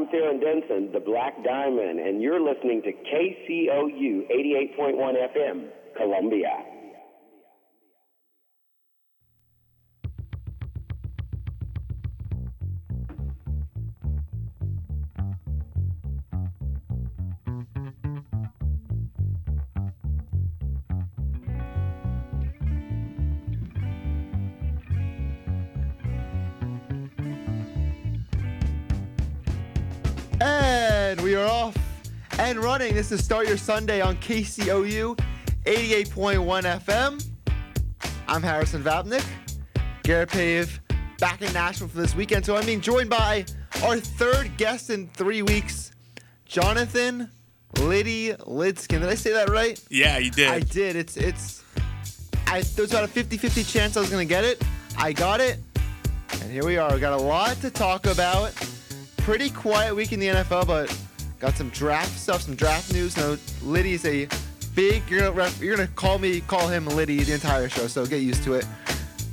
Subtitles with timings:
[0.00, 6.64] I'm Theron Denson, the Black Diamond, and you're listening to KCOU 88.1 FM, Columbia.
[32.50, 32.96] And running.
[32.96, 35.16] This is Start Your Sunday on KCOU
[35.66, 37.24] 88.1 FM.
[38.26, 39.24] I'm Harrison Vapnik.
[40.02, 40.80] Garrett Pave
[41.18, 42.44] back in Nashville for this weekend.
[42.44, 43.44] So I'm being joined by
[43.84, 45.92] our third guest in three weeks,
[46.44, 47.30] Jonathan
[47.78, 48.98] Liddy Lidskin.
[48.98, 49.80] Did I say that right?
[49.88, 50.48] Yeah, you did.
[50.48, 50.96] I did.
[50.96, 51.62] It's it's
[52.48, 54.60] I there was about a 50-50 chance I was gonna get it.
[54.98, 55.60] I got it.
[56.42, 56.92] And here we are.
[56.92, 58.52] We got a lot to talk about.
[59.18, 60.92] Pretty quiet week in the NFL, but
[61.40, 63.16] got some draft stuff, some draft news.
[63.16, 64.28] Now Liddy's a
[64.74, 68.06] big you're gonna ref, you're gonna call me call him Liddy the entire show, so
[68.06, 68.66] get used to it.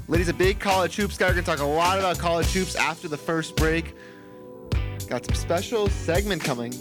[0.07, 1.27] Liddy's a big college hoops guy.
[1.27, 3.93] We're gonna talk a lot about college hoops after the first break.
[5.07, 6.73] Got some special segment coming.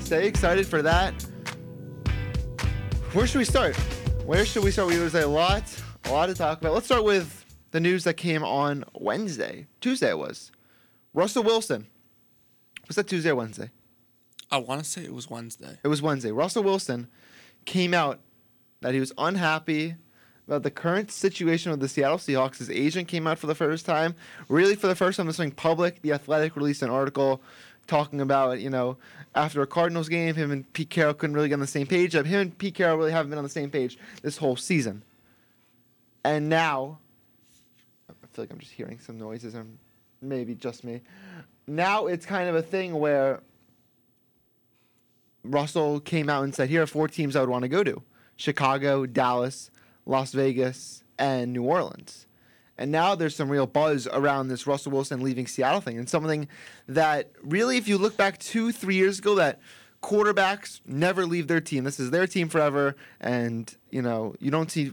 [0.00, 1.14] Stay excited for that.
[3.12, 3.74] Where should we start?
[4.26, 4.88] Where should we start?
[4.88, 5.64] We There's a lot,
[6.04, 6.74] a lot to talk about.
[6.74, 9.66] Let's start with the news that came on Wednesday.
[9.80, 10.50] Tuesday it was.
[11.14, 11.86] Russell Wilson.
[12.86, 13.70] Was that Tuesday or Wednesday?
[14.50, 15.78] I want to say it was Wednesday.
[15.82, 16.30] It was Wednesday.
[16.30, 17.08] Russell Wilson
[17.64, 18.20] came out
[18.80, 19.96] that he was unhappy
[20.46, 22.58] about the current situation with the Seattle Seahawks.
[22.58, 24.14] His agent came out for the first time,
[24.48, 26.02] really for the first time, this thing public.
[26.02, 27.40] The Athletic released an article
[27.86, 28.96] talking about, you know,
[29.34, 32.14] after a Cardinals game, him and Pete Carroll couldn't really get on the same page.
[32.14, 35.02] Him and Pete Carroll really haven't been on the same page this whole season.
[36.24, 36.98] And now,
[38.08, 39.78] I feel like I'm just hearing some noises, and
[40.22, 41.00] maybe just me.
[41.66, 43.40] Now it's kind of a thing where
[45.44, 48.02] Russell came out and said, "Here are four teams I would want to go to:
[48.36, 49.70] Chicago, Dallas,
[50.06, 52.26] Las Vegas, and New Orleans."
[52.76, 56.48] And now there's some real buzz around this Russell Wilson leaving Seattle thing, and something
[56.88, 59.60] that really, if you look back two, three years ago, that
[60.02, 61.84] quarterbacks never leave their team.
[61.84, 64.92] This is their team forever, and you know you don't see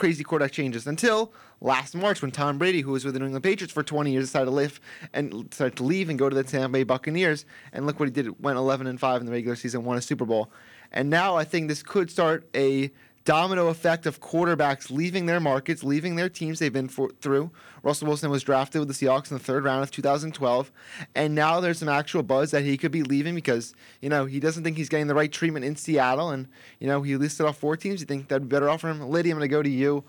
[0.00, 1.30] crazy quarterback changes until
[1.60, 4.24] last March when Tom Brady, who was with the New England Patriots for 20 years,
[4.24, 4.80] decided to leave
[5.12, 7.44] and decided to leave and go to the Tampa Bay Buccaneers.
[7.74, 10.00] And look what he did: went 11 and five in the regular season, won a
[10.00, 10.50] Super Bowl.
[10.90, 12.90] And now I think this could start a
[13.24, 17.50] domino effect of quarterbacks leaving their markets, leaving their teams they've been for, through.
[17.82, 20.72] Russell Wilson was drafted with the Seahawks in the third round of 2012,
[21.14, 24.40] and now there's some actual buzz that he could be leaving because you know he
[24.40, 26.48] doesn't think he's getting the right treatment in Seattle, and
[26.78, 28.00] you know he listed off four teams.
[28.00, 29.00] You think that'd be better off for him?
[29.08, 30.04] Liddy, I'm going to go to you.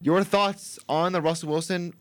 [0.00, 1.94] Your thoughts on the Russell Wilson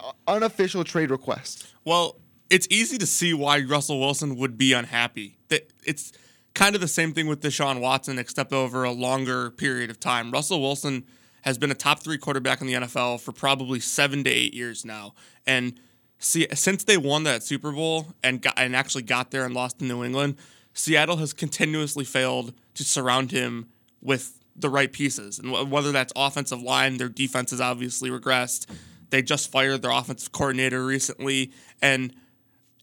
[0.00, 1.74] uh, unofficial trade request?
[1.84, 2.16] Well,
[2.50, 5.38] it's easy to see why Russell Wilson would be unhappy.
[5.48, 6.12] That it's
[6.54, 10.30] kind of the same thing with Deshaun Watson, except over a longer period of time.
[10.30, 11.04] Russell Wilson
[11.42, 14.84] has been a top three quarterback in the NFL for probably seven to eight years
[14.84, 15.14] now,
[15.46, 15.80] and
[16.18, 19.78] see since they won that Super Bowl and got, and actually got there and lost
[19.80, 20.36] to New England,
[20.72, 23.68] Seattle has continuously failed to surround him
[24.00, 28.66] with the right pieces, and whether that's offensive line, their defense has obviously regressed.
[29.10, 32.14] They just fired their offensive coordinator recently, and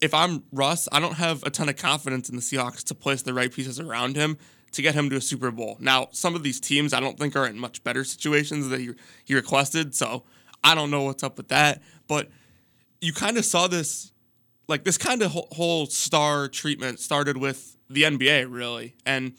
[0.01, 3.21] if I'm Russ, I don't have a ton of confidence in the Seahawks to place
[3.21, 4.37] the right pieces around him
[4.71, 5.77] to get him to a Super Bowl.
[5.79, 8.91] Now, some of these teams I don't think are in much better situations that he,
[9.25, 10.23] he requested, so
[10.63, 11.81] I don't know what's up with that.
[12.07, 12.29] But
[13.01, 14.11] you kind of saw this,
[14.67, 19.33] like this kind of whole star treatment started with the NBA, really, and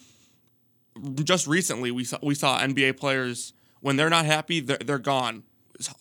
[1.23, 5.45] just recently we saw we saw NBA players when they're not happy, they're, they're gone.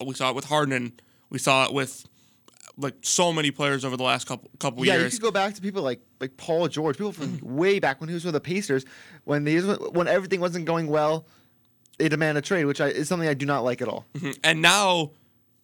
[0.04, 1.00] We saw it with Harden.
[1.30, 2.09] We saw it with
[2.80, 5.02] like so many players over the last couple couple yeah, years.
[5.02, 8.00] Yeah, you could go back to people like like Paul George, people from way back
[8.00, 8.86] when he was with the Pacers,
[9.26, 11.26] when they when everything wasn't going well,
[11.98, 14.06] they demand a trade, which I, is something I do not like at all.
[14.16, 14.32] Mm-hmm.
[14.44, 15.12] And now,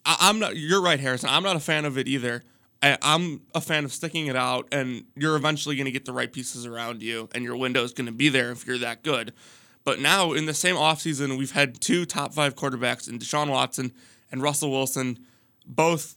[0.04, 0.56] I, am not.
[0.56, 1.30] You're right, Harrison.
[1.30, 2.44] I'm not a fan of it either.
[2.82, 6.12] I, I'm a fan of sticking it out, and you're eventually going to get the
[6.12, 9.02] right pieces around you, and your window is going to be there if you're that
[9.02, 9.32] good.
[9.82, 13.92] But now, in the same offseason, we've had two top five quarterbacks in Deshaun Watson
[14.30, 15.18] and Russell Wilson,
[15.64, 16.15] both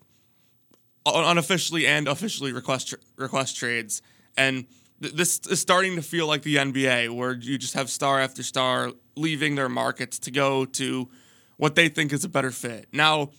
[1.05, 4.01] unofficially and officially request request trades,
[4.37, 4.65] and
[5.01, 8.43] th- this is starting to feel like the NBA, where you just have star after
[8.43, 11.09] star leaving their markets to go to
[11.57, 12.87] what they think is a better fit.
[12.93, 13.31] Now,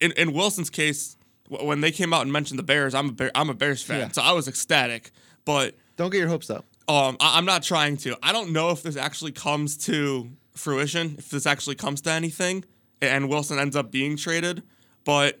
[0.00, 1.16] in, in Wilson's case,
[1.48, 4.00] when they came out and mentioned the Bears, I'm a Bear, I'm a Bears fan,
[4.00, 4.08] yeah.
[4.08, 5.10] so I was ecstatic.
[5.44, 6.66] But don't get your hopes up.
[6.88, 8.16] Um, I, I'm not trying to.
[8.22, 12.64] I don't know if this actually comes to fruition, if this actually comes to anything,
[13.00, 14.62] and Wilson ends up being traded.
[15.04, 15.40] But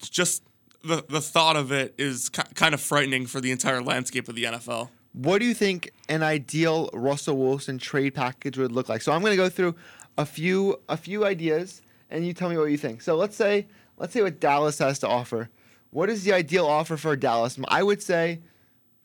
[0.00, 0.42] just
[0.82, 4.34] the the thought of it is ki- kind of frightening for the entire landscape of
[4.34, 4.88] the NFL.
[5.12, 9.02] What do you think an ideal Russell Wilson trade package would look like?
[9.02, 9.74] So I'm going to go through
[10.16, 13.02] a few a few ideas, and you tell me what you think.
[13.02, 13.66] So let's say
[13.98, 15.50] let's say what Dallas has to offer.
[15.90, 17.58] What is the ideal offer for Dallas?
[17.68, 18.40] I would say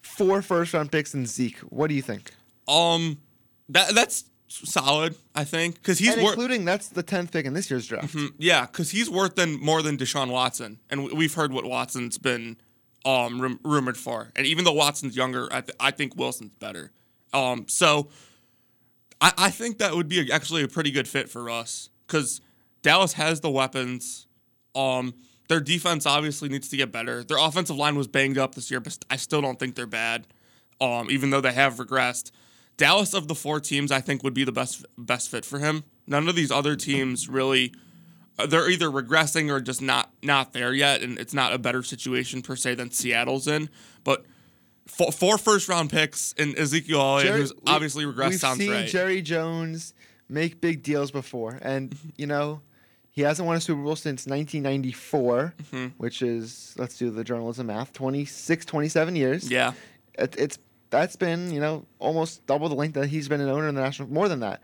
[0.01, 1.57] four first round picks and Zeke.
[1.59, 2.31] What do you think?
[2.67, 3.17] Um,
[3.69, 4.25] that that's
[4.63, 6.33] solid, I think, because he's and worth.
[6.33, 8.15] including that's the tenth pick in this year's draft.
[8.37, 12.17] Yeah, because he's worth than more than Deshaun Watson, and we- we've heard what Watson's
[12.17, 12.57] been
[13.05, 14.31] um rum- rumored for.
[14.35, 16.91] And even though Watson's younger, I, th- I think Wilson's better.
[17.33, 18.09] Um, so
[19.21, 22.41] I, I think that would be actually a pretty good fit for us because
[22.81, 24.25] Dallas has the weapons.
[24.73, 25.13] Um,
[25.49, 27.23] their defense obviously needs to get better.
[27.23, 30.25] Their offensive line was banged up this year, but I still don't think they're bad.
[30.81, 32.31] Um, even though they have regressed.
[32.77, 35.83] Dallas of the four teams, I think would be the best best fit for him.
[36.07, 37.73] None of these other teams really
[38.37, 41.81] uh, they're either regressing or just not not there yet, and it's not a better
[41.83, 43.69] situation per se than Seattle's in.
[44.03, 44.25] But
[44.87, 48.71] four, four first round picks and Ezekiel Elliott, who's we- obviously regressed, We've sounds seen
[48.71, 48.87] right.
[48.87, 49.93] Jerry Jones
[50.27, 52.59] make big deals before, and you know
[53.11, 55.85] he hasn't won a Super Bowl since 1994, Mm-hmm.
[55.97, 59.49] which is let's do the journalism math 26, 27 years.
[59.49, 59.71] yeah,
[60.19, 60.57] it, it's
[60.95, 63.81] that's been you know almost double the length that he's been an owner in the
[63.81, 64.09] national.
[64.09, 64.61] More than that,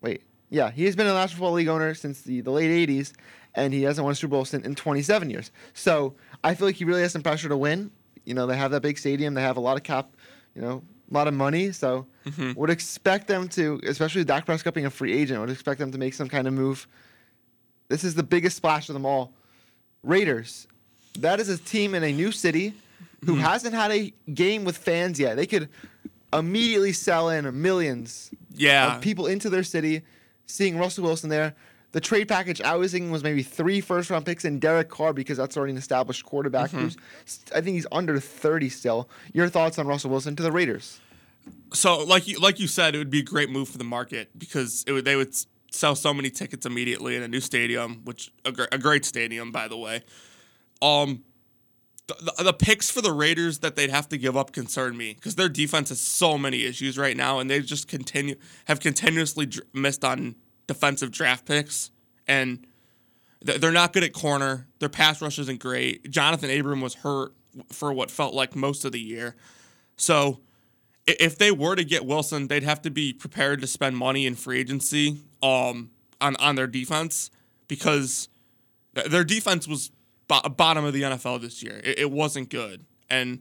[0.00, 3.12] wait, yeah, he has been a National Football League owner since the, the late 80s,
[3.54, 5.50] and he hasn't won a Super Bowl since in 27 years.
[5.72, 7.90] So I feel like he really has some pressure to win.
[8.24, 10.10] You know, they have that big stadium, they have a lot of cap,
[10.54, 11.72] you know, a lot of money.
[11.72, 12.58] So mm-hmm.
[12.58, 15.98] would expect them to, especially Dak Prescott being a free agent, would expect them to
[15.98, 16.86] make some kind of move.
[17.88, 19.32] This is the biggest splash of them all.
[20.02, 20.66] Raiders.
[21.18, 22.74] That is a team in a new city
[23.24, 25.36] who hasn't had a game with fans yet.
[25.36, 25.68] They could
[26.32, 28.96] immediately sell in millions yeah.
[28.96, 30.02] of people into their city,
[30.46, 31.54] seeing Russell Wilson there.
[31.92, 35.12] The trade package I was thinking was maybe three first round picks and Derek Carr
[35.12, 36.96] because that's already an established quarterback who's
[37.52, 39.08] I think he's under 30 still.
[39.32, 41.00] Your thoughts on Russell Wilson to the Raiders?
[41.72, 44.38] so like you like you said, it would be a great move for the market
[44.38, 45.34] because it would they would
[45.70, 49.52] sell so many tickets immediately in a new stadium, which a, gr- a great stadium
[49.52, 50.02] by the way.
[50.82, 51.22] Um,
[52.20, 55.34] the, the, picks for the Raiders that they'd have to give up concern me because
[55.34, 58.36] their defense has so many issues right now, and they just continue
[58.66, 60.36] have continuously dr- missed on
[60.66, 61.90] defensive draft picks,
[62.26, 62.66] and
[63.44, 64.66] th- they're not good at corner.
[64.78, 66.10] Their pass rush isn't great.
[66.10, 67.34] Johnathan Abram was hurt
[67.72, 69.36] for what felt like most of the year,
[69.96, 70.40] so
[71.06, 74.34] if they were to get Wilson, they'd have to be prepared to spend money in
[74.34, 75.90] free agency um,
[76.20, 77.30] on on their defense
[77.68, 78.28] because
[78.94, 79.90] th- their defense was
[80.30, 81.80] bo- bottom of the NFL this year.
[81.84, 83.40] It, it wasn't good, and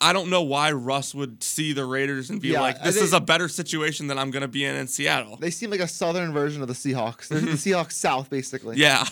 [0.00, 3.04] I don't know why Russ would see the Raiders and be Yeah, like, "This think-
[3.04, 5.80] is a better situation than I'm going to be in in Seattle." They seem like
[5.80, 7.28] a southern version of the Seahawks.
[7.28, 8.76] They're the Seahawks South, basically.
[8.78, 9.04] Yeah,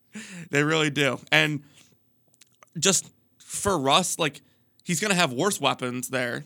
[0.50, 1.20] they really do.
[1.30, 1.62] And
[2.78, 4.40] just for Russ, like
[4.82, 6.44] he's going to have worse weapons there.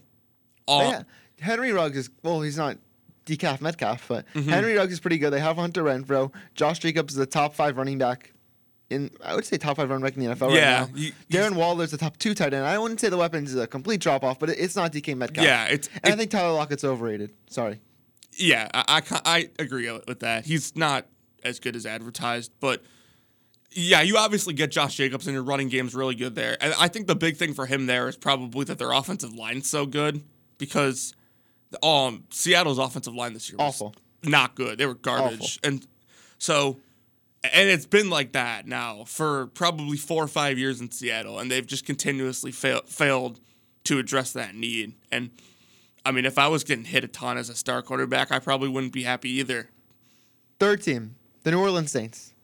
[0.68, 1.02] Um, Yeah.
[1.40, 2.76] Henry Ruggs is well, he's not
[3.26, 4.48] DK Metcalf, but Mm-hmm.
[4.50, 5.32] Henry Ruggs is pretty good.
[5.32, 6.30] They have Hunter Renfrow.
[6.54, 8.32] Josh Jacobs is a top five running back
[8.92, 10.96] in I would say top five running back in the NFL Yeah, right now.
[10.96, 12.64] you- Darren Waller's the top two tight end.
[12.64, 15.16] I wouldn't say the weapons is a complete drop off, but it, it's not DK
[15.16, 15.44] Metcalf.
[15.44, 17.32] Yeah, it's- and I think Tyler Lockett's overrated.
[17.50, 17.80] Sorry.
[18.38, 20.46] Yeah, I, I, I agree with that.
[20.46, 21.06] He's not
[21.44, 22.82] as good as advertised, but
[23.72, 26.56] yeah, you obviously get Josh Jacobs and your running game's really good there.
[26.60, 29.68] And I think the big thing for him there is probably that their offensive line's
[29.68, 30.22] so good
[30.58, 31.14] because
[31.82, 33.94] um Seattle's offensive line this year was Awful.
[34.22, 34.76] not good.
[34.78, 35.58] They were garbage.
[35.64, 35.86] And
[36.38, 36.78] so
[37.44, 41.50] and it's been like that now for probably 4 or 5 years in Seattle and
[41.50, 43.40] they've just continuously fail, failed
[43.84, 44.94] to address that need.
[45.10, 45.30] And
[46.04, 48.68] I mean, if I was getting hit a ton as a star quarterback, I probably
[48.68, 49.70] wouldn't be happy either.
[50.58, 52.34] Third team, the New Orleans Saints.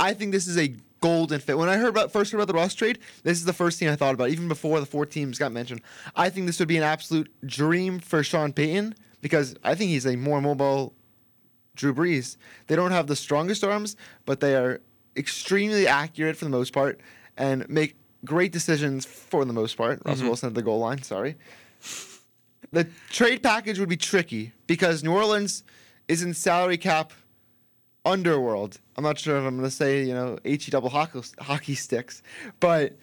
[0.00, 1.58] I think this is a golden fit.
[1.58, 3.88] When I heard about first heard about the Ross trade, this is the first thing
[3.88, 5.82] I thought about, even before the four teams got mentioned.
[6.16, 10.06] I think this would be an absolute dream for Sean Payton because I think he's
[10.06, 10.94] a more mobile
[11.74, 12.36] Drew Brees.
[12.66, 14.80] They don't have the strongest arms, but they are
[15.16, 17.00] extremely accurate for the most part
[17.36, 20.00] and make great decisions for the most part.
[20.04, 20.28] Russell mm-hmm.
[20.28, 21.36] Wilson at the goal line, sorry.
[22.72, 25.62] The trade package would be tricky because New Orleans
[26.08, 27.12] is in salary cap
[28.04, 28.80] underworld.
[28.96, 32.22] I'm not sure if I'm going to say, you know, HE double hockey, hockey sticks,
[32.60, 32.96] but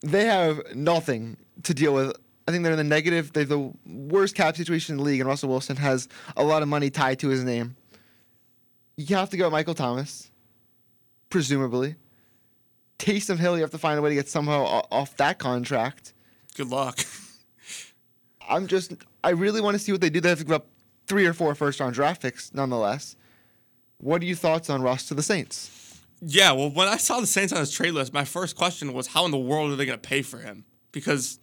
[0.00, 2.16] they have nothing to deal with.
[2.48, 3.32] I think they're in the negative.
[3.32, 6.62] They have the worst cap situation in the league, and Russell Wilson has a lot
[6.62, 7.76] of money tied to his name.
[9.00, 10.30] You have to go Michael Thomas,
[11.30, 11.94] presumably.
[12.98, 16.12] Taysom Hill, you have to find a way to get somehow off that contract.
[16.54, 17.00] Good luck.
[18.48, 18.92] I'm just,
[19.24, 20.20] I really want to see what they do.
[20.20, 20.66] They have to give up
[21.06, 23.16] three or four first round draft picks, nonetheless.
[23.96, 25.98] What are your thoughts on Russ to the Saints?
[26.20, 29.06] Yeah, well, when I saw the Saints on his trade list, my first question was,
[29.06, 30.64] how in the world are they going to pay for him?
[30.92, 31.38] Because,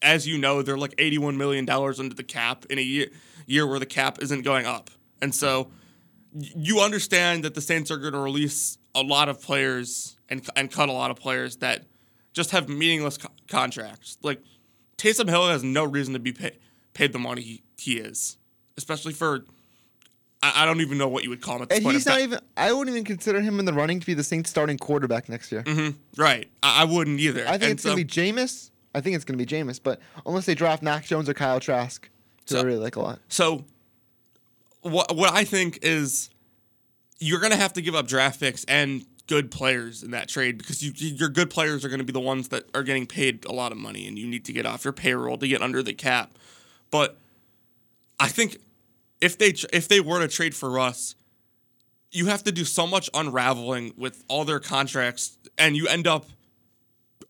[0.00, 3.08] as you know, they're like eighty-one million dollars under the cap in a year
[3.46, 4.88] year where the cap isn't going up,
[5.20, 5.68] and so
[6.34, 10.70] you understand that the Saints are going to release a lot of players and and
[10.70, 11.84] cut a lot of players that
[12.32, 14.18] just have meaningless co- contracts.
[14.22, 14.40] Like
[14.98, 16.56] Taysom Hill has no reason to be pay,
[16.92, 18.36] paid the money he, he is,
[18.76, 19.44] especially for
[20.42, 21.94] I, I don't even know what you would call him at this And point.
[21.94, 22.38] he's not even.
[22.56, 25.52] I wouldn't even consider him in the running to be the Saints' starting quarterback next
[25.52, 25.62] year.
[25.62, 26.20] Mm-hmm.
[26.20, 26.48] right.
[26.62, 27.42] I, I wouldn't either.
[27.46, 28.70] I think And it's gonna be Jameis.
[28.94, 32.08] I think it's gonna be Jameis, but unless they draft Mac Jones or Kyle Trask,
[32.48, 33.20] who I really like a lot.
[33.28, 33.64] So,
[34.84, 36.30] what what I think is
[37.18, 40.58] you're going to have to give up draft picks and good players in that trade
[40.58, 43.44] because you, your good players are going to be the ones that are getting paid
[43.46, 45.82] a lot of money, and you need to get off your payroll to get under
[45.82, 46.32] the cap.
[46.90, 47.16] But
[48.20, 48.58] I think
[49.20, 51.14] if they if they were to trade for Russ,
[52.12, 56.26] you have to do so much unraveling with all their contracts, and you end up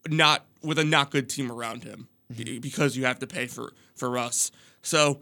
[0.09, 3.73] not with a not good team around him be- because you have to pay for
[3.95, 4.51] for Russ.
[4.83, 5.21] So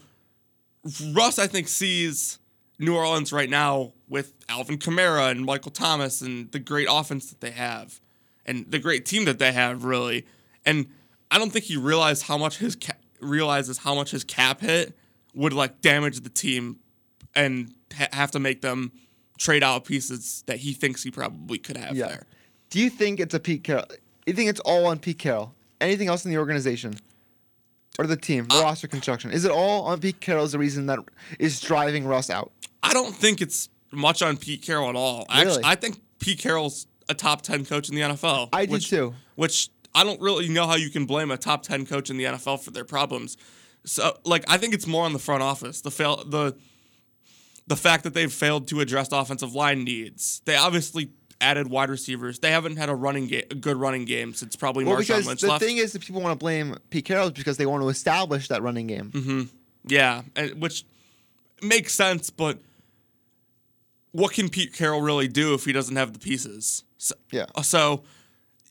[1.12, 2.38] Russ, I think, sees
[2.78, 7.40] New Orleans right now with Alvin Kamara and Michael Thomas and the great offense that
[7.40, 8.00] they have
[8.44, 10.26] and the great team that they have, really.
[10.66, 10.86] And
[11.30, 14.96] I don't think he realized how much his ca- realizes how much his cap hit
[15.34, 16.78] would like damage the team
[17.34, 18.92] and ha- have to make them
[19.38, 22.08] trade out pieces that he thinks he probably could have Yeah.
[22.08, 22.26] there.
[22.70, 23.86] Do you think it's a Pete Carroll?
[24.26, 25.54] You think it's all on Pete Carroll?
[25.80, 26.94] Anything else in the organization?
[27.98, 29.30] Or the team, Uh, the roster construction?
[29.32, 30.98] Is it all on Pete Carroll's the reason that
[31.38, 32.50] is driving Russ out?
[32.82, 35.26] I don't think it's much on Pete Carroll at all.
[35.28, 35.62] Actually, Really?
[35.64, 38.48] I think Pete Carroll's a top 10 coach in the NFL.
[38.52, 39.14] I do too.
[39.34, 42.24] Which I don't really know how you can blame a top 10 coach in the
[42.24, 43.36] NFL for their problems.
[43.84, 45.80] So, like, I think it's more on the front office.
[45.82, 46.56] The fail, the
[47.66, 50.42] the fact that they've failed to address offensive line needs.
[50.46, 51.10] They obviously
[51.42, 52.38] added wide receivers.
[52.38, 55.26] They haven't had a running game, a good running game since probably Well, Marshawn because
[55.26, 55.62] Lynch the left.
[55.64, 58.62] thing is that people want to blame Pete Carroll because they want to establish that
[58.62, 59.10] running game.
[59.10, 59.42] Mm-hmm.
[59.86, 60.84] Yeah, and, which
[61.60, 62.58] makes sense, but
[64.12, 66.84] what can Pete Carroll really do if he doesn't have the pieces?
[66.98, 67.46] So, Yeah.
[67.62, 68.04] So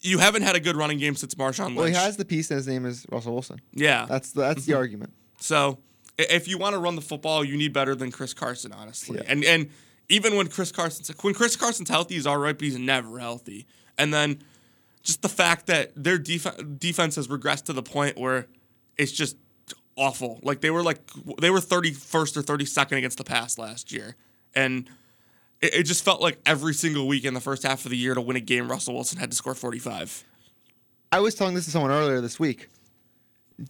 [0.01, 1.77] you haven't had a good running game since Marshawn Lynch.
[1.77, 3.61] Well, he has the piece, and his name is Russell Wilson.
[3.73, 4.05] Yeah.
[4.07, 5.13] That's the, that's the argument.
[5.39, 5.79] so
[6.17, 9.17] if you want to run the football, you need better than Chris Carson, honestly.
[9.17, 9.25] Yeah.
[9.27, 9.69] And and
[10.11, 13.65] even when Chris Carson's when Chris Carson's healthy, he's all right, but he's never healthy.
[13.97, 14.43] And then
[15.03, 18.47] just the fact that their def- defense has regressed to the point where
[18.97, 19.37] it's just
[19.95, 20.39] awful.
[20.43, 20.99] Like they were like
[21.39, 24.17] they were 31st or 32nd against the pass last year.
[24.53, 24.89] And
[25.61, 28.13] it, it just felt like every single week in the first half of the year
[28.13, 30.25] to win a game, Russell Wilson had to score 45.
[31.13, 32.69] I was telling this to someone earlier this week.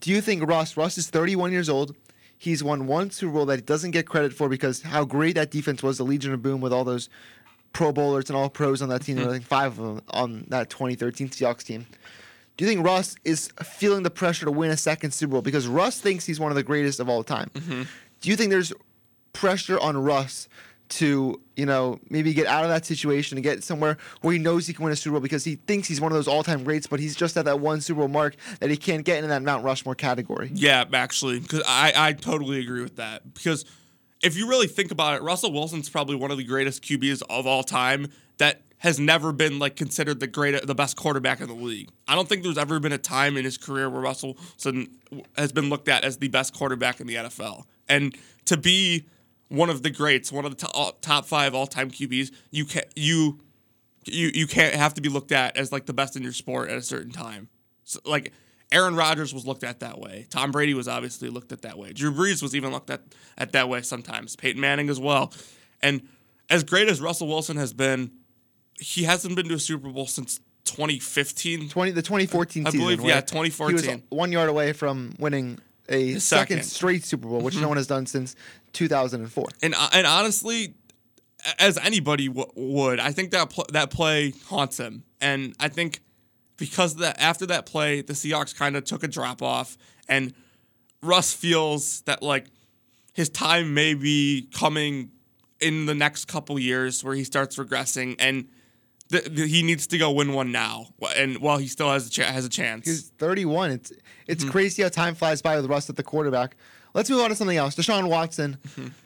[0.00, 0.76] Do you think Russ?
[0.76, 1.94] Russ is 31 years old.
[2.42, 5.52] He's won one Super Bowl that he doesn't get credit for because how great that
[5.52, 7.08] defense was, the Legion of Boom with all those
[7.72, 9.14] Pro Bowlers and all pros on that team.
[9.14, 11.86] There were like five of them on that 2013 Seahawks team.
[12.56, 15.68] Do you think Russ is feeling the pressure to win a second Super Bowl because
[15.68, 17.48] Russ thinks he's one of the greatest of all time?
[17.54, 17.82] Mm-hmm.
[18.20, 18.72] Do you think there's
[19.32, 20.48] pressure on Russ
[20.90, 24.66] to, you know, maybe get out of that situation and get somewhere where he knows
[24.66, 26.86] he can win a Super Bowl because he thinks he's one of those all-time greats,
[26.86, 29.42] but he's just at that one Super Bowl mark that he can't get in that
[29.42, 30.50] Mount Rushmore category.
[30.54, 33.34] Yeah, actually, because I, I totally agree with that.
[33.34, 33.64] Because
[34.22, 37.46] if you really think about it, Russell Wilson's probably one of the greatest QBs of
[37.46, 38.08] all time
[38.38, 41.88] that has never been like considered the great, the best quarterback in the league.
[42.08, 44.36] I don't think there's ever been a time in his career where Russell
[45.36, 47.64] has been looked at as the best quarterback in the NFL.
[47.88, 49.04] And to be
[49.52, 53.38] one of the greats, one of the top, top five all-time QBs, you can you
[54.06, 56.70] you you can't have to be looked at as like the best in your sport
[56.70, 57.48] at a certain time.
[57.84, 58.32] So, like
[58.72, 60.26] Aaron Rodgers was looked at that way.
[60.30, 61.92] Tom Brady was obviously looked at that way.
[61.92, 63.02] Drew Brees was even looked at
[63.36, 64.36] at that way sometimes.
[64.36, 65.32] Peyton Manning as well.
[65.82, 66.08] And
[66.48, 68.10] as great as Russell Wilson has been,
[68.80, 71.68] he hasn't been to a Super Bowl since 2015.
[71.68, 72.80] 20 the 2014 I season.
[72.80, 73.20] believe, yeah,
[73.82, 75.58] He was one yard away from winning
[75.90, 76.20] a second.
[76.20, 76.62] second.
[76.64, 77.64] straight Super Bowl, which mm-hmm.
[77.64, 78.34] no one has done since
[78.72, 79.46] 2004.
[79.62, 80.74] And uh, and honestly,
[81.58, 85.04] as anybody w- would, I think that pl- that play haunts him.
[85.20, 86.00] And I think
[86.56, 89.76] because of that after that play, the Seahawks kind of took a drop off,
[90.08, 90.34] and
[91.02, 92.46] Russ feels that like
[93.12, 95.10] his time may be coming
[95.60, 98.48] in the next couple years where he starts regressing, and
[99.10, 102.22] th- th- he needs to go win one now, and while he still has a
[102.24, 102.86] has a chance.
[102.86, 103.70] He's 31.
[103.72, 103.92] It's
[104.26, 104.50] it's Mm-hmm.
[104.52, 106.56] crazy how time flies by with Russ at the quarterback.
[106.94, 107.74] Let's move on to something else.
[107.74, 108.58] Deshaun Watson.
[108.68, 108.88] Mm-hmm.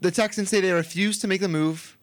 [0.00, 1.96] The Texans say they refuse to make the move.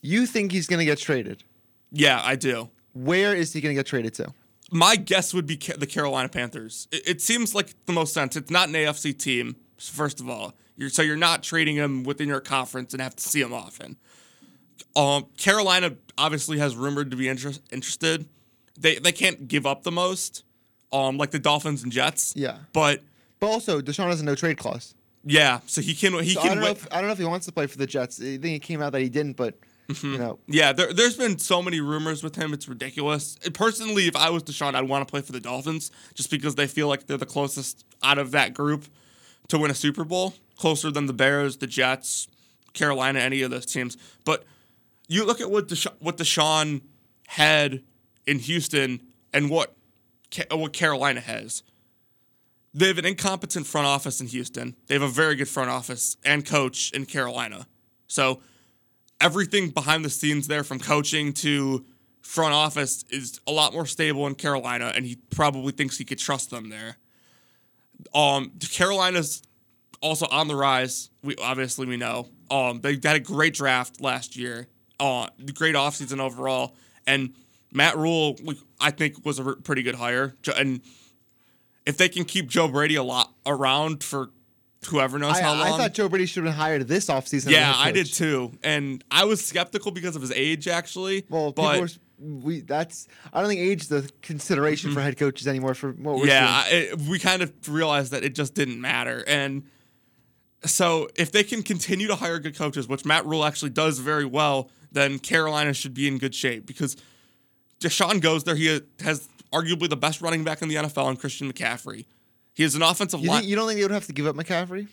[0.00, 1.42] You think he's going to get traded?
[1.90, 2.70] yeah, I do.
[2.92, 4.32] Where is he going to get traded to?
[4.70, 6.88] my guess would be the Carolina Panthers.
[6.90, 8.34] It, it seems like the most sense.
[8.36, 10.54] It's not an AFC team, first of all.
[10.76, 13.96] You're, so you're not trading him within your conference and have to see him often.
[14.96, 18.26] Um, Carolina obviously has rumored to be inter- interested.
[18.78, 20.42] They they can't give up the most,
[20.92, 22.34] um, like the Dolphins and Jets.
[22.36, 22.58] Yeah.
[22.72, 23.02] But
[23.44, 24.94] But also, Deshaun has a no trade clause.
[25.24, 26.70] yeah, so he can he So I can don't know.
[26.70, 28.20] If, I don't know if he wants to play for the Jets.
[28.20, 29.54] I think it came out that he didn't, but
[29.88, 30.12] Mm-hmm.
[30.12, 32.54] you know, Yeah, there, there's been so many rumors with him.
[32.54, 33.36] It's ridiculous.
[33.52, 36.66] Personally, if I was Deshaun, I'd want to play for the Dolphins just because they
[36.66, 38.86] feel like they're the closest out of that group
[39.48, 42.28] to win a Super Bowl, closer than the Bears, the Jets,
[42.72, 43.98] Carolina, any of those teams.
[44.24, 44.44] But
[45.06, 46.80] you look at what Desha- what Deshaun
[47.26, 47.82] had
[48.26, 49.00] in Houston
[49.34, 49.74] and what
[50.34, 51.62] Ca- what Carolina has.
[52.74, 54.74] They have an incompetent front office in Houston.
[54.88, 57.68] They have a very good front office and coach in Carolina.
[58.08, 58.40] So
[59.20, 61.84] everything behind the scenes there from coaching to
[62.20, 66.18] front office is a lot more stable in Carolina and he probably thinks he could
[66.18, 66.96] trust them there.
[68.12, 69.42] Um Carolina's
[70.00, 71.10] also on the rise.
[71.22, 72.28] We obviously we know.
[72.50, 74.66] Um they had a great draft last year.
[74.98, 76.74] Uh great offseason overall
[77.06, 77.34] and
[77.72, 78.36] Matt Rhule
[78.80, 80.34] I think was a pretty good hire.
[80.56, 80.80] And
[81.86, 84.30] if they can keep Joe Brady a lot around for
[84.86, 85.62] whoever knows I, how long.
[85.62, 87.50] I thought Joe Brady should have been hired this offseason.
[87.50, 91.24] Yeah, I did too, and I was skeptical because of his age, actually.
[91.28, 91.88] Well, but were,
[92.18, 95.74] we that's I don't think age is the consideration for head coaches anymore.
[95.74, 99.64] For what we're yeah, it, we kind of realized that it just didn't matter, and
[100.64, 104.24] so if they can continue to hire good coaches, which Matt Rhule actually does very
[104.24, 106.96] well, then Carolina should be in good shape because
[107.80, 108.56] Deshaun goes there.
[108.56, 112.04] He has arguably the best running back in the NFL, in Christian McCaffrey.
[112.54, 113.40] He is an offensive You, line.
[113.40, 114.88] think, you don't think they would have to give up McCaffrey?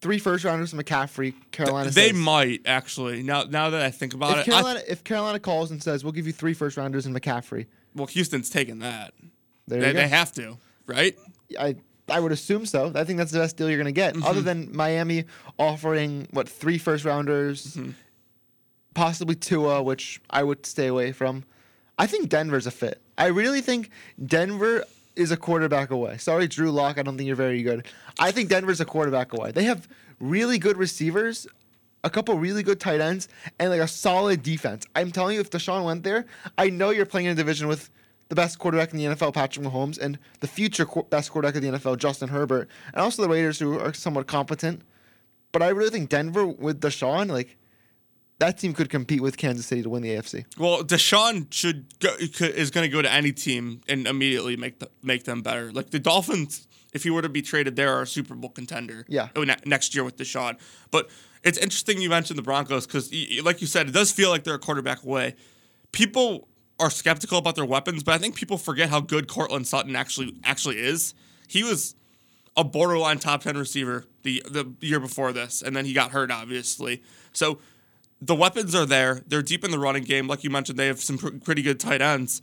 [0.00, 1.90] Three first rounders, and McCaffrey, Carolina.
[1.90, 2.16] they says.
[2.16, 3.22] might actually.
[3.24, 6.12] Now, now that I think about If it, Carolina, if Carolina calls and says we'll
[6.12, 9.12] give you three first rounders and McCaffrey, well, Houston's taking that.
[9.66, 11.16] They, they have to, right?
[11.58, 11.74] I
[12.08, 12.92] I would assume so.
[12.94, 14.14] I think that's the best deal you're going to get.
[14.14, 14.24] Mm-hmm.
[14.24, 15.24] Other than Miami
[15.58, 17.90] offering what three first rounders, Mm-hmm.
[18.94, 21.44] possibly Tua, which I would stay away from.
[21.98, 23.00] I think Denver's a fit.
[23.16, 23.90] I really think
[24.24, 24.84] Denver
[25.16, 26.16] is a quarterback away.
[26.18, 26.96] Sorry, Drew Lock.
[26.98, 27.86] I don't think you're very good.
[28.18, 29.50] I think Denver's a quarterback away.
[29.50, 29.88] They have
[30.20, 31.46] really good receivers,
[32.04, 34.86] a couple really good tight ends, and like a solid defense.
[34.94, 37.90] I'm telling you, if Deshaun went there, I know you're playing in a division with
[38.28, 41.68] the best quarterback in the NFL, Patrick Mahomes, and the future best quarterback of the
[41.68, 44.82] NFL, Justin Herbert, and also the Raiders, who are somewhat competent.
[45.50, 47.56] But I really think Denver with Deshaun, like
[48.38, 50.44] that team could compete with Kansas City to win the AFC.
[50.58, 54.88] Well, Deshaun should go, is going to go to any team and immediately make the,
[55.02, 55.72] make them better.
[55.72, 59.04] Like the Dolphins, if he were to be traded, there are a Super Bowl contender.
[59.08, 59.28] Yeah.
[59.34, 60.58] oh, next year with Deshaun.
[60.90, 61.10] But
[61.42, 64.54] it's interesting you mentioned the Broncos because, like you said, it does feel like they're
[64.54, 65.34] a quarterback away.
[65.92, 66.48] People
[66.80, 70.36] are skeptical about their weapons, but I think people forget how good Courtland Sutton actually
[70.44, 71.12] actually is.
[71.48, 71.96] He was
[72.56, 76.30] a borderline top ten receiver the the year before this, and then he got hurt,
[76.30, 77.02] obviously.
[77.32, 77.58] So
[78.20, 79.22] the weapons are there.
[79.26, 80.78] They're deep in the running game, like you mentioned.
[80.78, 82.42] They have some pr- pretty good tight ends.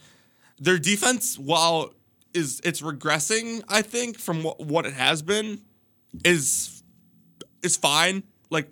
[0.60, 1.94] Their defense, while
[2.34, 5.62] is it's regressing, I think from what, what it has been,
[6.24, 6.84] is
[7.62, 8.24] is fine.
[8.50, 8.72] Like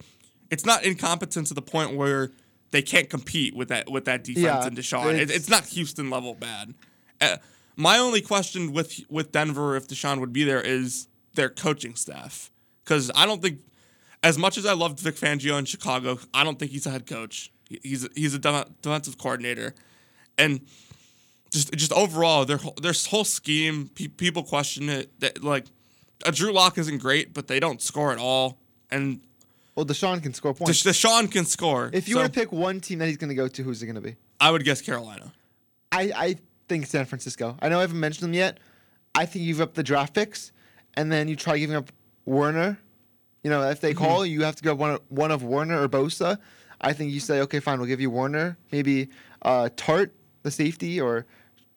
[0.50, 2.32] it's not incompetent to the point where
[2.72, 5.14] they can't compete with that with that defense Yeah, and Deshaun.
[5.14, 6.74] It, it's- it's not Houston level bad.
[7.20, 7.38] Uh,
[7.76, 12.52] my only question with with Denver, if Deshaun would be there, is their coaching staff.
[12.84, 13.60] Because I don't think,
[14.24, 17.06] as much as I loved Vic Fangio in Chicago, I don't think he's a head
[17.06, 17.52] coach.
[17.82, 19.74] He's a, he's a defensive coordinator,
[20.38, 20.62] and
[21.52, 25.20] just just overall, their whole- their whole scheme, pe- people question it.
[25.20, 25.66] That like,
[26.26, 28.58] a Drew Lock isn't great, but they don't score at all,
[28.92, 29.22] and
[29.76, 30.84] Well, Deshaun can score points.
[30.84, 31.90] Desha- Deshaun can score.
[31.94, 33.82] if you So were to pick one team that he's going to go to, who's
[33.82, 34.16] it going to be?
[34.40, 35.34] I would guess Carolina.
[35.92, 36.36] I, I
[36.68, 37.56] think San Francisco.
[37.62, 38.60] I know I haven't mentioned them yet.
[39.16, 40.52] I think you give up the draft picks,
[40.96, 41.92] and then you try giving up
[42.26, 42.78] Warner.
[43.44, 45.90] You know, if they call, you have to go one of, one of Warner or
[45.90, 46.38] Bosa.
[46.80, 49.10] I think you say, okay, fine, we'll give you Warner, maybe
[49.42, 50.12] uh, Tartt,
[50.44, 51.26] the safety, or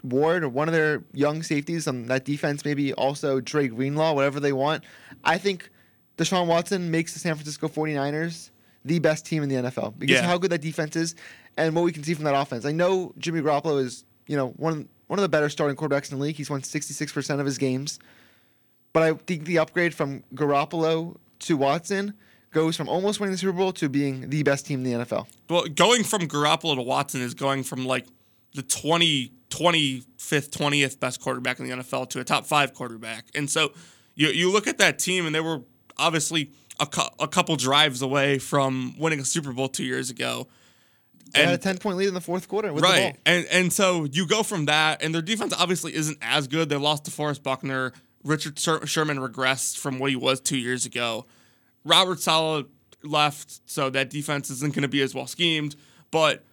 [0.03, 2.65] Ward, or one of their young safeties on that defense.
[2.65, 4.85] Maybe also Drake Greenlaw, whatever they want.
[5.25, 5.71] I think
[6.19, 8.51] Deshaun Watson makes the San Francisco 49ers
[8.85, 10.21] the best team in the NFL because Yeah.
[10.21, 11.15] of how good that defense is
[11.57, 12.65] and what we can see from that offense.
[12.65, 16.19] I know Jimmy Garoppolo is, you know, one one of the better starting quarterbacks in
[16.19, 16.35] the league.
[16.37, 18.01] He's won 66% of his games.
[18.93, 22.15] But I think the upgrade from Garoppolo to Watson
[22.53, 25.27] goes from almost winning the Super Bowl to being the best team in the NFL.
[25.51, 28.07] Well, going from Garoppolo to Watson is going from like
[28.55, 33.27] the 20, 25th, 20th best quarterback in the NFL to a top five quarterback.
[33.35, 33.73] And so
[34.15, 35.63] you, you look at that team, and they were
[35.99, 40.49] obviously a, cou- a couple drives away from winning a Super Bowl two years ago.
[41.33, 43.17] They had a 10 point lead in the fourth quarter with the right.
[43.27, 46.69] And and so you go from that, and their defense obviously isn't as good.
[46.69, 47.93] They lost to Forrest Buckner.
[48.27, 51.27] Richard Sher- Sherman regressed from what he was two years ago.
[51.85, 52.67] Robert Saleh
[53.03, 55.77] left, so that defense isn't going to be as well schemed.
[56.11, 56.45] But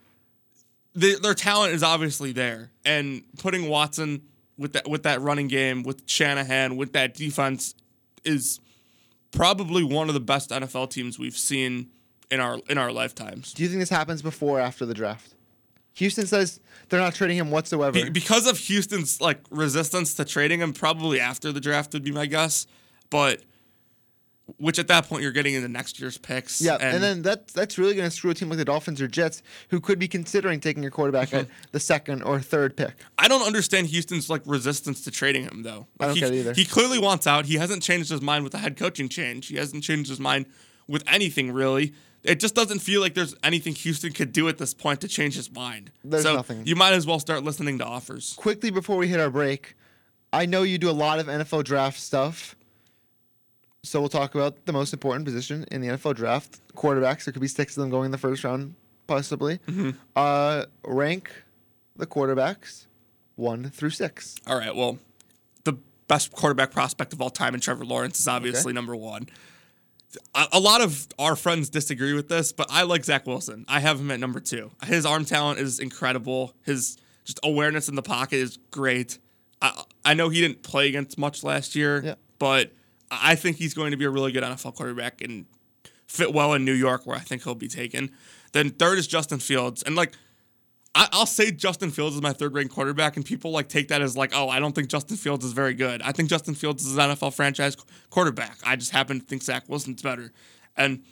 [0.94, 4.22] the, their talent is obviously there, and putting Watson
[4.58, 7.74] with that with that running game with Shanahan with that defense
[8.24, 8.60] is
[9.32, 11.90] probably one of the best NFL teams we've seen
[12.30, 13.54] in our in our lifetimes.
[13.54, 15.34] Do you think this happens before or after the draft?
[15.94, 17.92] Houston says they're not trading him whatsoever.
[17.92, 22.12] Be- because of Houston's like resistance to trading him, probably after the draft would be
[22.12, 22.68] my guess.
[23.10, 23.42] But
[24.58, 26.62] which at that point you're getting into next year's picks.
[26.62, 29.08] yeah, and, then that that's really going to screw a team like the Dolphins or
[29.08, 31.40] Jets, who could be considering taking your quarterback mm-hmm.
[31.40, 32.94] at the second or third pick.
[33.18, 35.88] I don't understand Houston's like resistance to trading him though.
[36.00, 36.54] I don't he, get it either.
[36.54, 37.46] He clearly wants out.
[37.46, 39.48] He hasn't changed his mind with the head coaching change.
[39.48, 40.46] He hasn't changed his mind
[40.88, 41.94] with anything really.
[42.24, 45.36] It just doesn't feel like there's anything Houston could do at this point to change
[45.36, 45.92] his mind.
[46.04, 46.66] There's so nothing.
[46.66, 48.34] You might as well start listening to offers.
[48.38, 49.76] Quickly before we hit our break,
[50.32, 52.56] I know you do a lot of NFL draft stuff.
[53.84, 57.26] So we'll talk about the most important position in the NFL draft, quarterbacks.
[57.26, 58.76] There could be six of them going in the first round,
[59.08, 59.58] possibly.
[59.68, 59.90] Mm-hmm.
[60.16, 61.30] Uh, rank
[61.98, 62.86] the quarterbacks
[63.36, 64.38] one through six.
[64.48, 64.74] All right.
[64.74, 65.00] Well,
[65.66, 65.74] the
[66.08, 68.76] best quarterback prospect of all time in Trevor Lawrence is obviously Okay.
[68.76, 69.28] number one.
[70.36, 73.66] A, lot of our friends disagree with this, but I like Zach Wilson.
[73.68, 74.72] I have him at number two.
[74.86, 76.54] His arm talent is incredible.
[76.64, 79.18] His just awareness in the pocket is great.
[79.62, 82.16] I, I know he didn't play against much last year, Yeah.
[82.38, 82.72] but
[83.10, 85.46] I think he's going to be a really good NFL quarterback and
[86.08, 88.12] fit well in New York, where I think he'll be taken.
[88.52, 90.14] Then third is Justin Fields, and like
[90.96, 94.02] I, I'll say Justin Fields is my third ranked quarterback, and people like take that
[94.02, 96.02] as like, oh, I don't think Justin Fields is very good.
[96.04, 97.76] I think Justin Fields is an NFL franchise
[98.10, 98.58] quarterback.
[98.64, 100.32] I just happen to think Zach Wilson's better,
[100.78, 101.04] and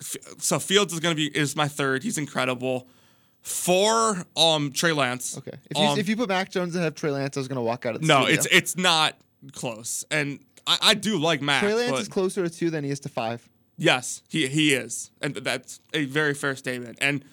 [0.00, 2.02] f- so Fields is gonna be is my third.
[2.02, 2.88] He's incredible.
[3.42, 5.38] Four, um, Trey Lance.
[5.38, 5.52] Okay.
[5.70, 7.58] If you, Um, if you put Mac Jones ahead of Trey Lance, I was going
[7.58, 8.34] to walk out of the no, studio.
[8.34, 9.16] it's it's not
[9.52, 11.62] close, and I, I do like Mac.
[11.62, 13.48] Trey Lance is closer to two than he is to five.
[13.78, 16.98] Yes, he he is, and that's a very fair statement.
[17.00, 17.24] And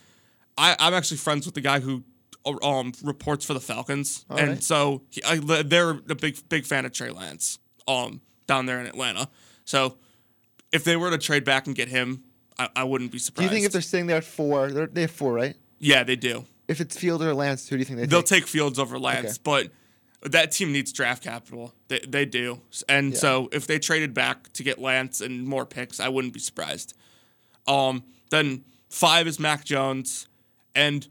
[0.57, 2.03] I, I'm actually friends with the guy who
[2.61, 4.63] um reports for the Falcons, and right.
[4.63, 8.85] so he, I, they're a big big fan of Trey Lance, um down there in
[8.85, 9.29] Atlanta.
[9.65, 9.97] So
[10.71, 12.23] if they were to trade back and get him,
[12.59, 13.49] I, I wouldn't be surprised.
[13.49, 15.55] Do you think if they're sitting there at four, they're, they have four, right?
[15.79, 16.45] yeah, they do.
[16.67, 18.43] If it's Fields or Lance, who do you think they They'll take?
[18.43, 19.67] take Fields over Lance, but
[20.21, 21.73] that team needs draft capital.
[21.89, 22.61] They, they do.
[22.87, 23.19] And Yeah.
[23.19, 26.93] so if they traded back to get Lance and more picks, I wouldn't be surprised.
[27.67, 30.27] Um, then five is Mac Jones.
[30.75, 31.07] And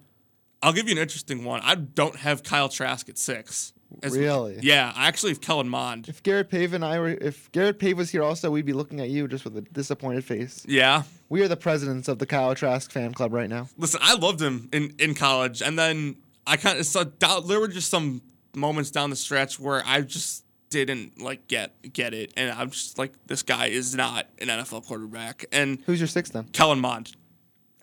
[0.62, 1.61] I'll give you an interesting one.
[1.64, 3.72] I don't have Kyle Trask at six.
[4.03, 4.59] As- Really?
[4.62, 6.09] Yeah, I actually have Kellen Mond.
[6.09, 9.01] If Garrett Pave and I were, if Garrett Pave was here also, we'd be looking
[9.01, 10.64] at you just with a disappointed face.
[10.66, 11.03] Yeah.
[11.29, 13.68] We are the presidents of the Kyle Trask fan club right now.
[13.77, 17.05] Listen, I loved him in, in college, and then I kind of saw
[17.40, 18.22] there were just some
[18.55, 22.98] moments down the stretch where I just didn't like get get it, and I'm just
[22.98, 25.44] like, this guy is not an NFL quarterback.
[25.53, 26.44] And Who's your sixth then?
[26.44, 27.14] Kellen Mond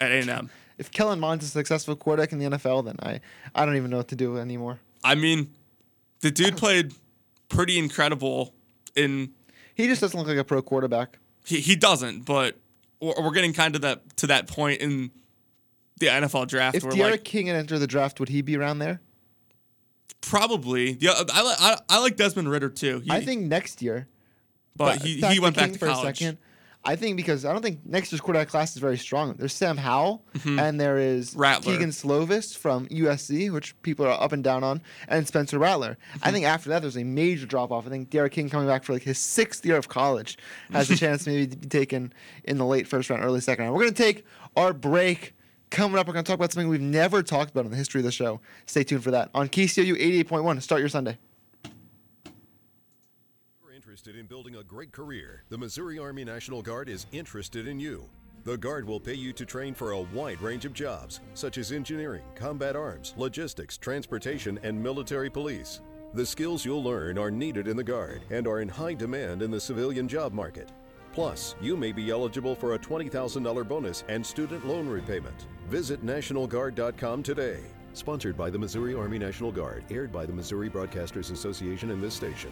[0.02, 0.50] at A&M.
[0.80, 3.20] If Kellen Mond's a successful quarterback in the NFL, then I,
[3.54, 4.80] I don't even know what to do anymore.
[5.04, 5.52] I mean,
[6.22, 6.94] the dude played
[7.50, 8.54] pretty incredible
[8.96, 9.32] in.
[9.76, 11.20] He just doesn't look like a pro quarterback.
[11.46, 12.58] He, he doesn't, but
[13.00, 15.12] we're, we're getting kind of that to that point in
[16.00, 18.80] the NFL draft If De'Aaron like King had entered the draft, would he be around
[18.80, 19.02] there?
[20.22, 23.00] probably yeah uh, I, I, I like Desmond Ridder too.
[23.00, 24.08] He, I think next year.
[24.76, 26.20] but he, he to went back to for a college.
[26.20, 26.38] second.
[26.86, 29.34] I think because I don't think next year's quarterback class is very strong.
[29.34, 31.40] There's Sam Howell and there is Mm-hmm.
[31.40, 31.74] Rattler.
[31.74, 35.98] Kedon Slovis from USC, which people are up and down on, and Spencer Rattler.
[36.14, 36.20] Mm-hmm.
[36.28, 37.86] I think after that there's a major drop off.
[37.86, 40.38] I think D'Eriq King coming back for like his sixth year of college
[40.72, 42.14] has a chance maybe to be taken
[42.46, 43.76] in the late first round, early second round.
[43.76, 45.36] We're gonna take our break.
[45.72, 48.06] Coming up, we're gonna talk about something we've never talked about in the history of
[48.06, 48.40] the show.
[48.66, 50.62] Stay tuned for that on KCOU 88.1.
[50.64, 51.20] Start your Sunday.
[54.00, 58.10] Interested in building a great career, the Missouri Army National Guard is interested in you.
[58.46, 61.74] The Guard will pay you to train for a wide range of jobs, such as
[61.74, 65.82] engineering, combat arms, logistics, transportation, and military police.
[66.14, 69.52] The skills you'll learn are needed in the Guard and are in high demand in
[69.52, 70.72] the civilian job market.
[71.12, 75.48] Plus, you may be eligible for a $20,000 bonus and student loan repayment.
[75.68, 77.60] Visit NationalGuard.com today.
[77.92, 82.14] Sponsored by the Missouri Army National Guard, aired by the Missouri Broadcasters Association and this
[82.14, 82.52] station.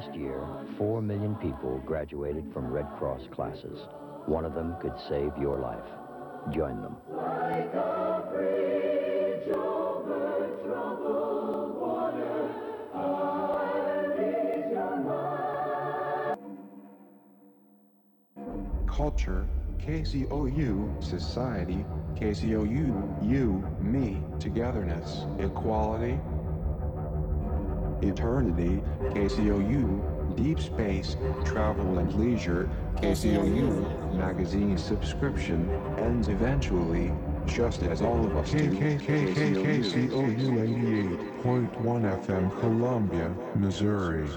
[0.00, 0.40] Last year,
[0.78, 3.86] 4 million people graduated from Red Cross classes.
[4.24, 5.84] One of them could save your life.
[6.50, 6.96] Join them.
[7.10, 12.50] Like a bridge over troubled water,
[12.94, 16.38] Ireland your.
[18.86, 19.46] Culture,
[19.80, 21.84] KCOU, Society,
[22.14, 26.18] KCOU, you, me, togetherness, equality,
[28.02, 28.82] eternity,
[29.14, 37.12] KCOU, deep space, travel and leisure, KCOU, magazine subscription, ends eventually,
[37.46, 38.70] just as all of us do.
[38.70, 39.80] KCOU
[41.44, 44.28] 88.1 FM Columbia, Missouri.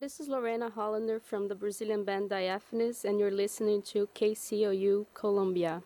[0.00, 5.82] This is Lorena Hollander from the Brazilian band Diaphanous, and you're listening to KCOU Columbia.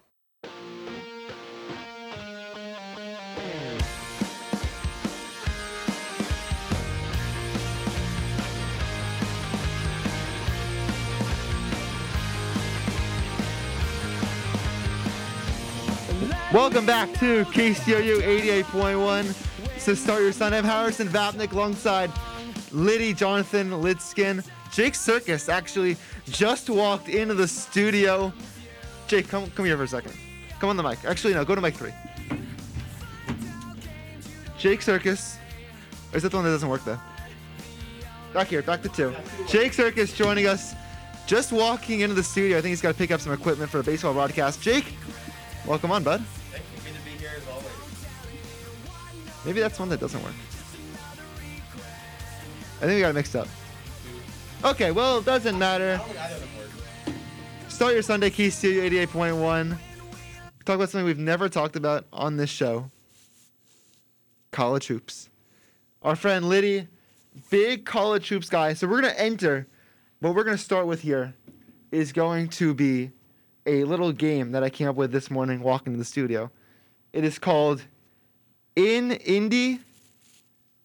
[16.56, 19.78] Welcome back to KCOU 88.1.
[19.78, 20.56] So start your Sunday.
[20.56, 22.10] I'm Harrison Vapnik alongside
[22.72, 24.42] Liddy Jonathan Lidskin.
[24.72, 28.32] Jake Circus actually just walked into the studio.
[29.06, 30.14] Jake, come come here for a second.
[30.58, 31.04] Come on the mic.
[31.04, 31.92] Actually, no, go to mic three.
[34.58, 35.36] Jake Circus.
[36.10, 36.98] Or is that the one that doesn't work though?
[38.32, 39.14] Back here, back to two.
[39.46, 40.74] Jake Circus joining us.
[41.26, 42.56] Just walking into the studio.
[42.56, 44.62] I think he's got to pick up some equipment for the baseball broadcast.
[44.62, 44.94] Jake,
[45.66, 46.24] welcome on, bud.
[49.46, 50.34] Maybe that's one that doesn't work.
[52.78, 53.48] I think we got it mixed up.
[54.64, 56.00] Okay, well, it doesn't matter.
[57.68, 59.78] Start your Sunday Keys to 88.1.
[60.64, 62.90] Talk about something we've never talked about on this show
[64.50, 65.28] college hoops.
[66.02, 66.88] Our friend Liddy,
[67.50, 68.72] big college hoops guy.
[68.72, 69.68] So we're going to enter.
[70.20, 71.34] What we're going to start with here
[71.92, 73.12] is going to be
[73.66, 76.50] a little game that I came up with this morning walking to the studio.
[77.12, 77.84] It is called
[78.76, 79.80] In Indy,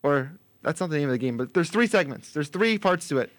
[0.01, 2.31] or that's not the name of the game, but there's three segments.
[2.31, 3.31] There's three parts to it.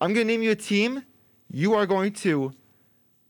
[0.00, 1.04] I'm going to name you a team.
[1.50, 2.52] You are going to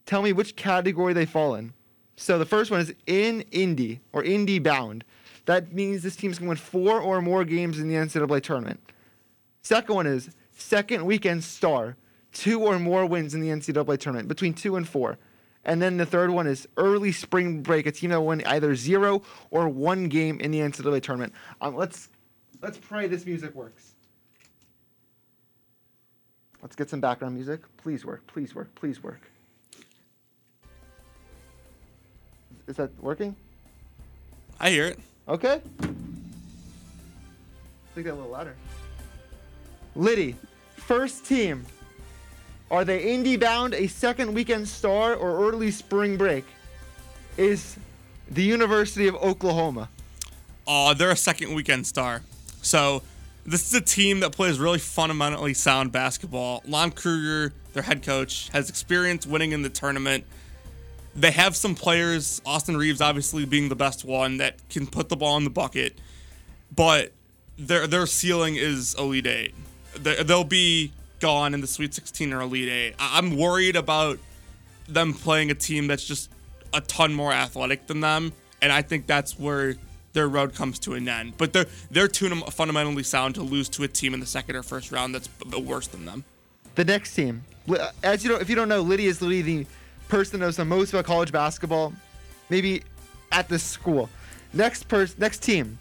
[0.07, 1.73] tell me which category they fall in.
[2.17, 5.05] So the first one is in Indy or Indy bound.
[5.47, 8.81] That means this team's going to win four or more games in the NCAA tournament.
[9.63, 11.97] Second one is second weekend star,
[12.33, 15.19] two or more wins in the NCAA tournament, between two and four.
[15.65, 19.23] And then the third one is early spring break, a team that won either zero
[19.51, 21.33] or one game in the NCAA tournament.
[21.61, 22.09] Um, let's
[22.61, 23.95] let's pray this music works.
[26.63, 27.61] Let's get some background music.
[27.77, 28.27] Please work.
[28.27, 28.75] Please work.
[28.75, 29.21] Please work.
[32.67, 33.37] Is that working?
[34.59, 34.99] I hear it.
[35.29, 35.61] Okay.
[37.95, 38.57] Think that a little louder.
[39.95, 40.37] Liddy,
[40.77, 41.65] first team.
[42.75, 46.45] Are they indie bound, a second weekend star, or early spring break?
[47.37, 47.77] Is
[48.29, 49.89] the University of Oklahoma.
[50.67, 52.23] Oh, they're a second weekend star.
[52.63, 53.03] So
[53.47, 56.65] this is a team that plays really fundamentally sound basketball.
[56.67, 60.25] Lon Kruger, their head coach, has experience winning in the tournament.
[61.15, 65.17] They have some players, Austin Reaves obviously being the best one, that can put the
[65.17, 65.97] ball in the bucket.
[66.75, 67.13] But
[67.57, 69.55] their their ceiling is Elite Eight.
[69.95, 72.95] They- They'll be gone in the Sweet 16 or Elite Eight.
[72.99, 74.19] I- I'm worried about
[74.89, 76.31] them playing a team that's just
[76.73, 79.77] a ton more athletic than them, and I think that's where
[80.13, 81.35] their road comes to an end.
[81.39, 84.63] But they're they're too fundamentally sound to lose to a team in the second or
[84.63, 86.25] first round that's b- worse than them.
[86.75, 89.67] The next team, uh, as you know, if you don't know, Lydia is literally the
[90.09, 91.93] person that knows the most about college basketball,
[92.51, 92.83] maybe
[93.33, 94.09] at this school.
[94.53, 95.79] Next person, next team,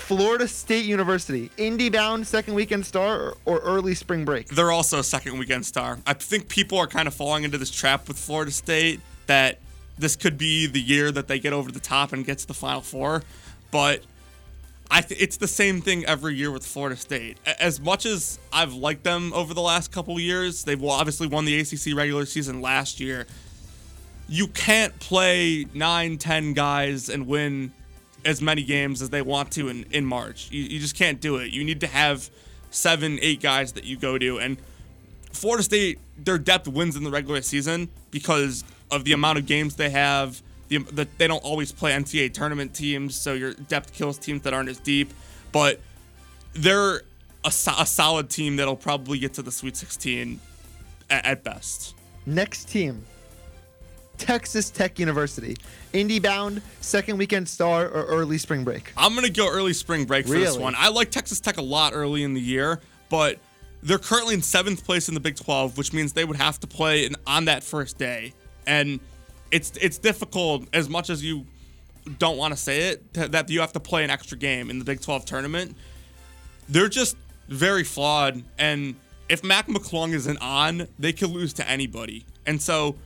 [0.00, 4.48] Florida State University, indie bound, second weekend star, or, early spring break.
[4.48, 5.98] They're also a second weekend star.
[6.06, 9.60] I think people are kind of falling into this trap with Florida State that
[9.98, 12.54] this could be the year that they get over the top and get to the
[12.54, 13.22] Final Four,
[13.70, 14.02] but
[14.90, 17.38] I th- it's the same thing every year with Florida State.
[17.60, 21.60] As much as I've liked them over the last couple years, they've obviously won the
[21.60, 23.26] ACC regular season last year.
[24.28, 27.72] You can't play nine, ten guys and win
[28.24, 30.50] as many games as they want to in, in March.
[30.50, 31.52] You, you just can't do it.
[31.52, 32.30] You need to have
[32.70, 34.38] seven, eight guys that you go to.
[34.38, 34.58] And
[35.32, 39.76] Florida State, their depth wins in the regular season because of the amount of games
[39.76, 40.42] they have.
[40.68, 44.54] The, the, they don't always play NCAA tournament teams, so your depth kills teams that
[44.54, 45.12] aren't as deep.
[45.50, 45.80] But
[46.52, 47.02] they're
[47.44, 50.40] a, so- a solid team that'll probably get to the Sweet 16
[51.08, 51.94] at, at best.
[52.26, 53.04] Next team,
[54.20, 55.56] Texas Tech University.
[55.92, 58.92] Indy bound, second weekend star, or early spring break?
[58.96, 60.74] I'm gonna go early spring break for this one.
[60.76, 63.38] I like Texas Tech a lot early in the year, but
[63.82, 66.66] they're currently in seventh place in the Big 12, which means they would have to
[66.66, 68.34] play in, on that first day,
[68.66, 69.00] and
[69.50, 71.46] it's it's difficult as much as you
[72.18, 74.78] don't want to say it th- that you have to play an extra game in
[74.78, 75.74] the Big 12 tournament.
[76.68, 77.16] They're just
[77.48, 78.94] very flawed, and
[79.30, 82.96] if Mac McClung isn't on, they could lose to anybody, and so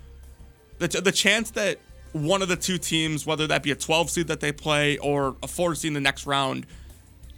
[0.78, 1.78] the, the chance that
[2.12, 5.36] one of the two teams, whether that be a 12 seed that they play or
[5.42, 6.66] a 4 seed in the next round,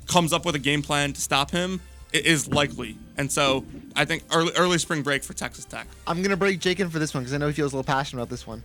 [0.07, 1.81] comes up with a game plan to stop him
[2.13, 2.97] is likely.
[3.17, 5.87] And so I think early early spring break for Texas Tech.
[6.07, 7.87] I'm gonna break Jake in for this one because I know he feels a little
[7.87, 8.63] passionate about this one.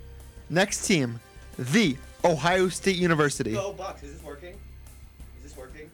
[0.50, 1.20] Next team,
[1.58, 3.54] the Ohio State University.
[3.54, 4.04] Go Bucks.
[4.04, 4.54] Is this working?
[5.38, 5.90] Is this working?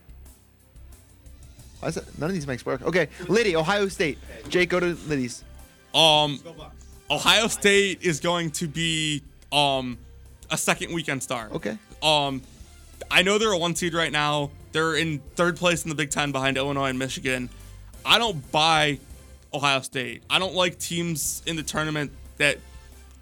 [1.79, 2.81] Why is it- None of these mics work.
[2.81, 4.17] Okay, Liddy, Ohio State.
[4.49, 5.43] Jake, go to Liddy's.
[5.93, 6.39] Um,
[7.09, 9.97] Ohio State is going to be um
[10.49, 11.49] a second weekend star.
[11.51, 11.77] Okay.
[12.01, 12.41] Um,
[13.09, 14.51] I know they're a one seed right now.
[14.71, 17.49] They're in third place in the Big Ten behind Illinois and Michigan.
[18.05, 18.99] I don't buy
[19.53, 20.23] Ohio State.
[20.29, 22.57] I don't like teams in the tournament that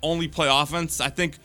[0.02, 1.00] only play offense.
[1.02, 1.38] I think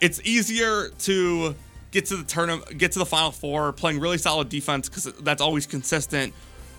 [0.00, 1.54] it's easier to
[1.90, 5.40] get to the tournament, get to the Final Four, playing really solid defense because that's
[5.40, 6.32] always consistent,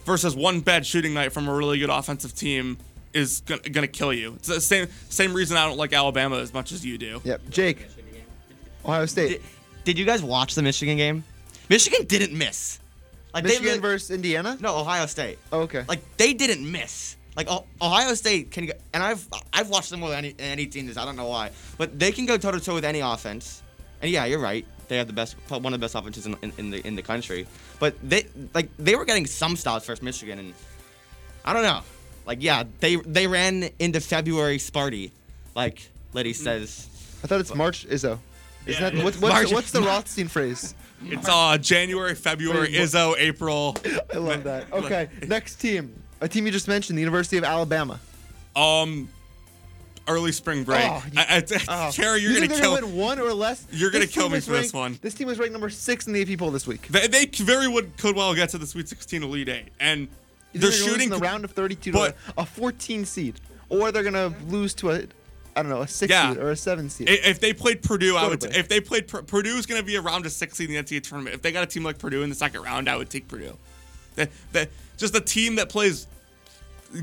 [0.06, 2.78] versus one bad shooting night from a really good offensive team
[3.16, 4.34] is gonna, gonna kill you.
[4.36, 7.22] It's the same same reason I don't like Alabama as much as you do.
[7.24, 7.50] Yep.
[7.50, 7.88] Jake.
[8.84, 9.30] Ohio State.
[9.30, 9.42] Did,
[9.84, 11.24] did you guys watch the Michigan game?
[11.70, 12.80] Michigan didn't miss.
[13.34, 14.58] Like they Michigan li- versus Indiana?
[14.60, 15.40] No, Ohio State.
[15.52, 15.84] Oh, okay.
[15.88, 17.18] Like they didn't miss.
[17.36, 17.50] Like
[17.82, 20.86] Ohio State can, go, and I've I've watched them more than any any team.
[20.86, 23.62] This I don't know why, but they can go toe to toe with any offense.
[24.02, 24.66] And yeah, you're right.
[24.88, 27.02] They have the best, one of the best offenses in, in, in the in the
[27.02, 27.48] country.
[27.80, 30.54] But they like they were getting some stops versus Michigan, and
[31.44, 31.82] I don't know.
[32.26, 35.12] Like yeah, they they ran into February Sparty,
[35.56, 36.88] like Liddy says.
[37.24, 38.20] I thought it's March Izzo.
[38.66, 40.74] Isn't Yeah, that what's, it's what's, March- the, what's the Rothstein phrase?
[41.04, 43.76] It's uh January, February, Wait, what- Izzo, April.
[44.14, 44.66] I love that.
[44.74, 45.94] Okay, next team.
[46.22, 48.00] A team you just mentioned, the University of Alabama.
[48.56, 49.10] Um,
[50.08, 50.84] early spring break.
[50.90, 51.92] Oh, you- I, I, Oh.
[51.92, 52.72] Terry, you're You gonna kill.
[52.72, 53.68] they're gonna win one or less.
[53.72, 55.00] You're gonna This kill team me is for this ranked- one.
[55.02, 56.88] This team was ranked number six in the AP poll this week.
[56.88, 60.08] They, they very would could well get to the Sweet 16 Elite Eight, and
[60.62, 63.36] They're lose shooting in the round of 32 but- to a, a 14 seed,
[63.70, 65.04] or they're gonna lose to a,
[65.56, 66.34] I don't know, a six Yeah.
[66.34, 67.10] seed or a seven seed.
[67.10, 68.40] If they played Purdue, I would.
[68.40, 68.58] Quarterback.
[68.60, 71.02] If they played Pur- Purdue's going to be around a six seed in the NCAA
[71.04, 71.34] tournament.
[71.36, 73.58] If they got a team like Purdue in the second round, I would take Purdue.
[74.16, 76.08] That, that just a team that plays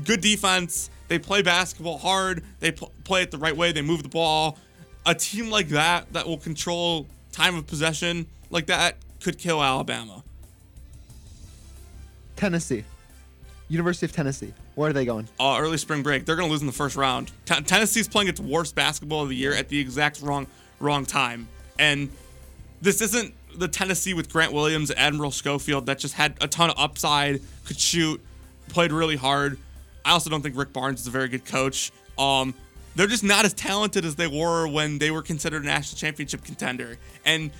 [0.03, 0.89] good defense.
[1.07, 2.43] They play basketball hard.
[2.59, 3.71] They pl- play it the right way.
[3.71, 4.57] They move the ball.
[5.05, 10.23] A team like that that will control time of possession like that could kill Alabama.
[12.35, 12.83] Tennessee,
[13.73, 14.53] University of Tennessee.
[14.75, 15.27] Where are they going?
[15.39, 16.25] uh, early spring break.
[16.25, 17.31] They're going to lose in the first round.
[17.45, 20.47] T- Tennessee's playing its worst basketball of the year at the exact wrong
[20.79, 21.47] wrong time,
[21.79, 22.09] and
[22.81, 26.75] this isn't the Tennessee with Grant Williams, Admiral Schofield that just had a ton of
[26.77, 28.21] upside, could shoot,
[28.69, 29.57] played really hard.
[30.05, 31.91] I also don't think Rick Barnes is a very good coach.
[32.17, 32.53] Um,
[32.95, 36.43] they're just not as talented as they were when they were considered a national championship
[36.43, 37.51] contender, and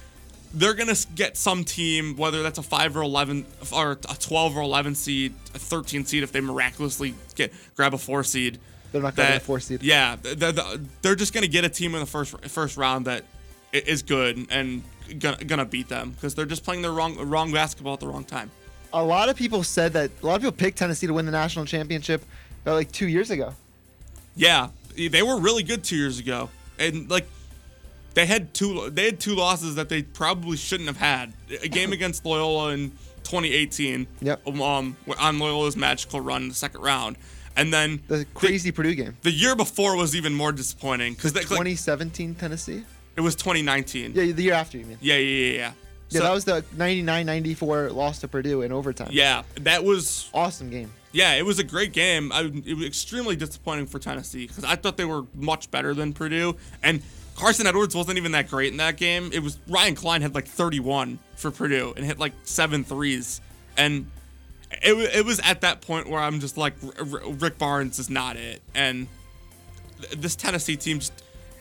[0.54, 4.62] they're gonna get some team, whether that's a five or eleven, or a twelve or
[4.62, 8.60] eleven seed, a thirteen seed, if they miraculously get grab a four seed.
[8.92, 9.82] They're not gonna get a four seed.
[9.82, 13.06] Yeah, th- th- th- they're just gonna get a team in the first first round
[13.06, 13.24] that
[13.72, 14.84] is good and
[15.20, 18.24] gonna, gonna beat them because they're just playing the wrong wrong basketball at the wrong
[18.24, 18.52] time.
[18.94, 20.12] A lot of people said that.
[20.22, 22.24] A lot of people picked Tennessee to win the national championship
[22.68, 23.56] uh, like two years ago.
[24.36, 27.26] Yeah, they were really good two years ago, and like
[28.14, 31.34] they had two they had two losses that they probably shouldn't have had.
[31.64, 32.92] A game against Loyola in
[33.24, 34.08] 2018.
[34.22, 34.48] Yep.
[34.48, 34.62] Um,
[35.18, 37.18] on Loyola's magical run in the second round,
[37.56, 39.18] and then The crazy Purdue game.
[39.22, 42.84] the year before was even more disappointing because 2017 Tennessee.
[43.16, 44.14] it was 2019.
[44.14, 44.98] Yeah, the year after you mean.
[45.02, 45.72] Yeah, yeah, yeah, yeah.
[46.10, 49.10] Yeah, So- that was the 99-94 loss to Purdue in overtime.
[49.12, 50.92] Yeah, that was Awesome game.
[51.12, 52.32] yeah, it was a great game.
[52.32, 56.14] I, it was extremely disappointing for Tennessee because I thought they were much better than
[56.14, 57.02] Purdue, and
[57.36, 59.32] Carson Edwards wasn't even that great in that game.
[59.34, 63.42] It was Ryan Cline had like 31 for Purdue and hit like seven threes,
[63.78, 64.10] and
[64.84, 68.62] it, it was at that point where I'm just like Rick Barnes is not it,
[68.76, 69.08] and
[70.02, 71.14] th- this Tennessee team just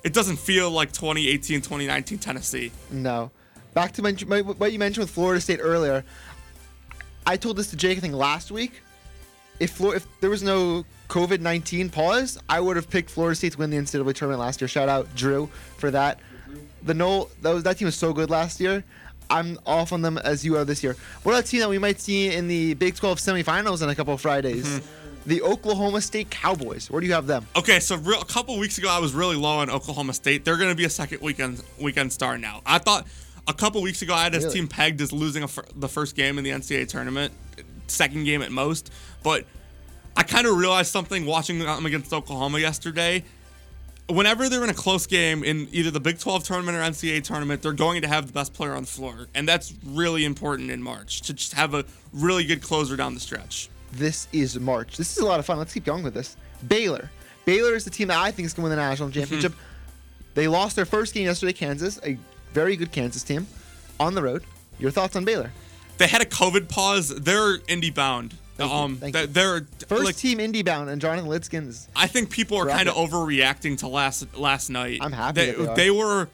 [0.05, 2.71] it doesn't feel like 2018 2019 Tennessee.
[2.91, 3.31] No.
[3.75, 6.05] Back to mention, my- what you mentioned with Florida State earlier.
[7.27, 8.83] I told this to Jake, I think, last week.
[9.63, 13.53] If Flor- if there was no COVID 19 pause, I would have picked Florida State
[13.53, 14.69] to win the NCAA tournament last year.
[14.69, 16.19] Shout out Drew for that.
[16.83, 18.83] The Knoll, that, was, that team was so good last year.
[19.31, 20.97] I'm off on them as you are this year.
[21.23, 23.95] What about a team that we might see in the Big 12 semifinals in a
[23.95, 24.67] couple of Fridays?
[24.67, 24.87] Mm-hmm.
[25.29, 26.91] the Oklahoma State Cowboys.
[26.91, 27.47] Where do you have them?
[27.55, 30.45] Okay, so real, a couple weeks ago, I was really low on Oklahoma State.
[30.45, 32.63] They're going to be a second weekend weekend star now.
[32.67, 33.07] I thought
[33.47, 34.57] a couple weeks ago I had this Really?
[34.57, 37.33] team pegged as losing a fir- the first game in the NCAA tournament,
[37.87, 38.93] second game at most.
[39.23, 39.47] But
[40.17, 43.25] I kind of realized something watching them against Oklahoma yesterday.
[44.09, 47.63] Whenever they're in a close game in either the Big 12 tournament or NCAA tournament,
[47.63, 50.83] they're going to have the best player on the floor, and that's really important in
[50.83, 53.71] March to just have a really good closer down the stretch.
[53.93, 54.97] This is March.
[54.97, 55.59] This is a lot of fun.
[55.59, 56.37] Let's keep going with this.
[56.67, 57.11] Baylor.
[57.45, 59.21] Baylor is the team that I think is going to win the national mm-hmm.
[59.21, 59.55] championship.
[60.35, 62.19] They lost their first game yesterday, Kansas, a
[62.53, 63.47] very good Kansas team,
[64.01, 64.45] on the road.
[64.79, 65.53] Your thoughts on Baylor?
[65.99, 67.09] They had a COVID pause.
[67.09, 68.35] They're indie bound.
[68.59, 69.27] Um, Thank they- you.
[69.29, 71.89] they're First like, team indie bound, and Jonathan Litzkins.
[71.97, 74.99] I think people are kind of overreacting to last last night.
[75.01, 75.95] I'm happy They, they are.
[75.95, 76.29] were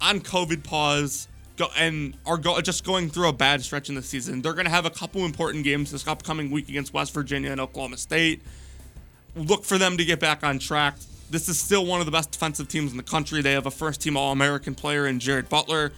[0.00, 4.02] on COVID pause go, and are go, just going through a bad stretch in the
[4.02, 4.42] season.
[4.42, 7.60] They're going to have a couple important games this upcoming week against West Virginia and
[7.60, 8.42] Oklahoma State.
[9.36, 10.96] Look for them to get back on track.
[11.30, 13.42] This is still one of the best defensive teams in the country.
[13.42, 15.92] They have a first team All American player in Jared Butler.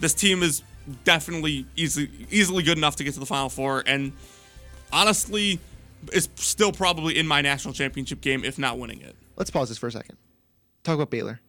[0.00, 0.62] This team is
[1.04, 4.12] definitely easily easily good enough to get to the Final Four, and
[4.92, 5.60] honestly,
[6.12, 9.16] is still probably in my national championship game, if not winning it.
[9.36, 10.16] Let's pause this for a second.
[10.84, 11.40] Talk about Baylor.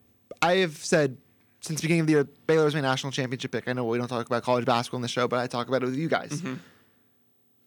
[0.41, 1.17] I have said
[1.61, 3.67] since the beginning of the year, Baylor is my national championship pick.
[3.67, 5.83] I know we don't talk about college basketball on the show, but I talk about
[5.83, 6.29] it with you guys.
[6.31, 6.55] Mm-hmm.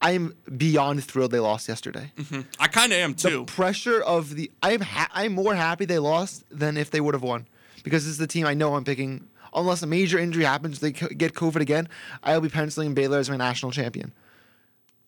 [0.00, 2.10] I am beyond thrilled they lost yesterday.
[2.58, 3.40] I kind of am too.
[3.40, 7.00] The pressure of the I am ha- I'm more happy they lost than if they
[7.00, 7.46] would have won
[7.84, 9.28] because this is the team I know I'm picking.
[9.54, 11.88] Unless a major injury happens, they get COVID again.
[12.22, 14.12] I'll be penciling Baylor as my national champion.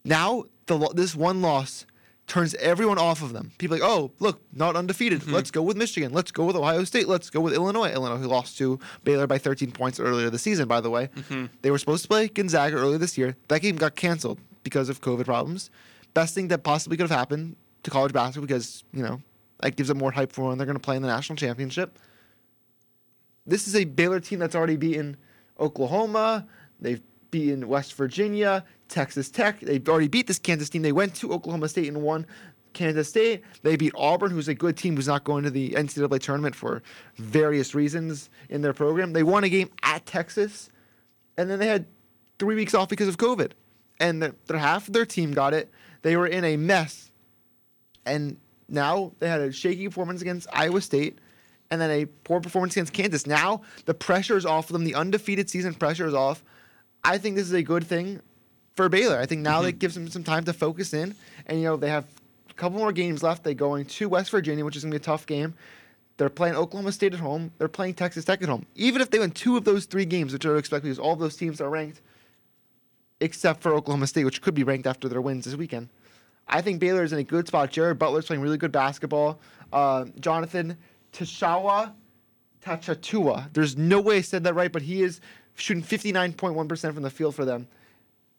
[0.04, 1.86] Now the this one loss
[2.26, 3.52] turns everyone off of them.
[3.58, 5.20] People are like, oh look, not undefeated.
[5.20, 5.34] Mm-hmm.
[5.34, 6.12] Let's go with Michigan.
[6.12, 7.08] Let's go with Ohio State.
[7.08, 7.90] Let's go with Illinois.
[7.92, 10.68] Illinois who lost to Baylor by 13 points earlier this season.
[10.68, 11.46] By the way, mm-hmm.
[11.62, 13.36] they were supposed to play Gonzaga earlier this year.
[13.48, 15.70] That game got canceled because of COVID problems.
[16.14, 19.20] Best thing that possibly could have happened to college basketball because you know
[19.60, 21.98] that gives them more hype for when they're going to play in the national championship.
[23.46, 25.16] This is a Baylor team that's already beaten
[25.60, 26.46] Oklahoma.
[26.80, 29.60] They've beaten West Virginia, Texas Tech.
[29.60, 30.82] They've already beat this Kansas team.
[30.82, 32.26] They went to Oklahoma State and won
[32.72, 33.42] Kansas State.
[33.62, 36.82] They beat Auburn, who's a good team who's not going to the NCAA tournament for
[37.16, 39.12] various reasons in their program.
[39.12, 40.70] They won a game at Texas,
[41.36, 41.86] and then they had
[42.38, 43.52] three weeks off because of COVID.
[44.00, 45.70] And their, half of their team got it.
[46.02, 47.10] They were in a mess
[48.06, 48.36] and
[48.68, 51.18] now they had a shaky performance against Iowa State
[51.70, 53.26] and then a poor performance against Kansas.
[53.26, 54.84] Now the pressure is off of them.
[54.84, 56.44] The undefeated season pressure is off.
[57.02, 58.20] I think this is a good thing
[58.74, 59.18] for Baylor.
[59.18, 61.14] I think now that gives them some time to focus in.
[61.46, 62.06] And, you know, they have
[62.50, 63.44] a couple more games left.
[63.44, 65.54] They're going to West Virginia, which is going to be a tough game.
[66.16, 67.50] They're playing Oklahoma State at home.
[67.58, 68.66] They're playing Texas Tech at home.
[68.76, 71.12] Even if they win two of those three games, which I would expect because all
[71.12, 72.00] of those teams are ranked,
[73.20, 75.88] except for Oklahoma State, which could be ranked after their wins this weekend.
[76.46, 77.70] I think Baylor is in a good spot.
[77.70, 79.40] Jared Butler's playing really good basketball.
[79.72, 80.76] Uh, Jonathan
[81.14, 81.92] Tashawa
[82.62, 83.52] Tachatua.
[83.52, 85.20] There's no way I said that right, but he is
[85.54, 87.68] shooting 59.1% from the field for them.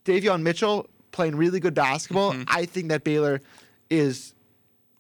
[0.04, 2.34] Davion Mitchell playing really good basketball.
[2.34, 2.44] Mm-hmm.
[2.48, 3.42] I think that Baylor
[3.90, 4.34] is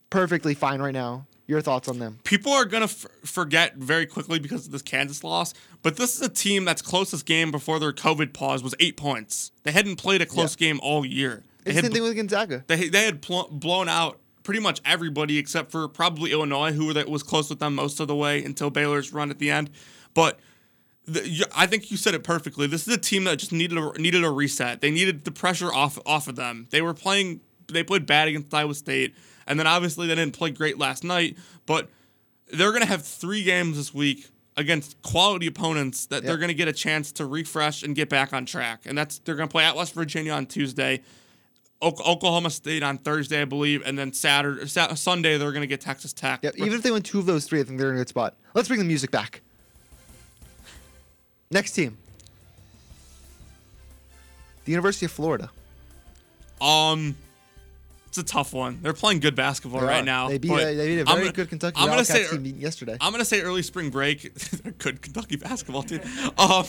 [0.10, 1.26] perfectly fine right now.
[1.48, 2.18] Your thoughts on them?
[2.24, 5.54] People are gonna f- forget very quickly because of this Kansas loss,
[5.84, 9.52] but this is a team that's closest game before their COVID pause was eight points.
[9.62, 11.44] They hadn't played a close game all year.
[11.64, 12.64] They It's the had same thing with Gonzaga.
[12.66, 16.94] They they had pl- blown out pretty much everybody except for probably Illinois, who were
[16.94, 19.72] that was close with them most of the way until Baylor's run at the end.
[20.14, 20.40] But
[21.06, 22.68] the, I think you said it perfectly.
[22.68, 24.80] This is a team that just needed a, needed a reset.
[24.80, 26.68] They needed the pressure off off of them.
[26.70, 27.42] They were playing.
[27.68, 29.16] They played bad against Iowa State,
[29.48, 31.38] and then obviously they didn't play great last night.
[31.66, 31.90] But
[32.54, 36.74] they're gonna have three games this week against quality opponents that they're gonna get a
[36.74, 38.82] chance to refresh and get back on track.
[38.86, 41.02] And that's they're gonna play at West Virginia on Tuesday.
[41.86, 45.82] Ok- Oklahoma State on Thursday, I believe, and then Saturday, Sa- Sunday they're gonna get
[45.82, 46.40] Texas Tech.
[46.44, 46.56] Yep.
[46.58, 48.36] Even if they win two of those three, I think they're in a good spot.
[48.54, 49.42] Let's bring the music back.
[51.52, 51.98] Next team.
[54.66, 55.52] The University of Florida.
[56.60, 57.16] Um,
[58.08, 58.80] it's a tough one.
[58.82, 60.06] They're playing good basketball They right are.
[60.06, 60.30] now.
[60.30, 62.46] They beat a, they beat a I'm very gonna- good Kentucky I'm gonna say team
[62.58, 62.98] yesterday.
[63.00, 64.34] I'm gonna say early spring break.
[64.64, 66.02] They're good Kentucky basketball team.
[66.38, 66.66] Um,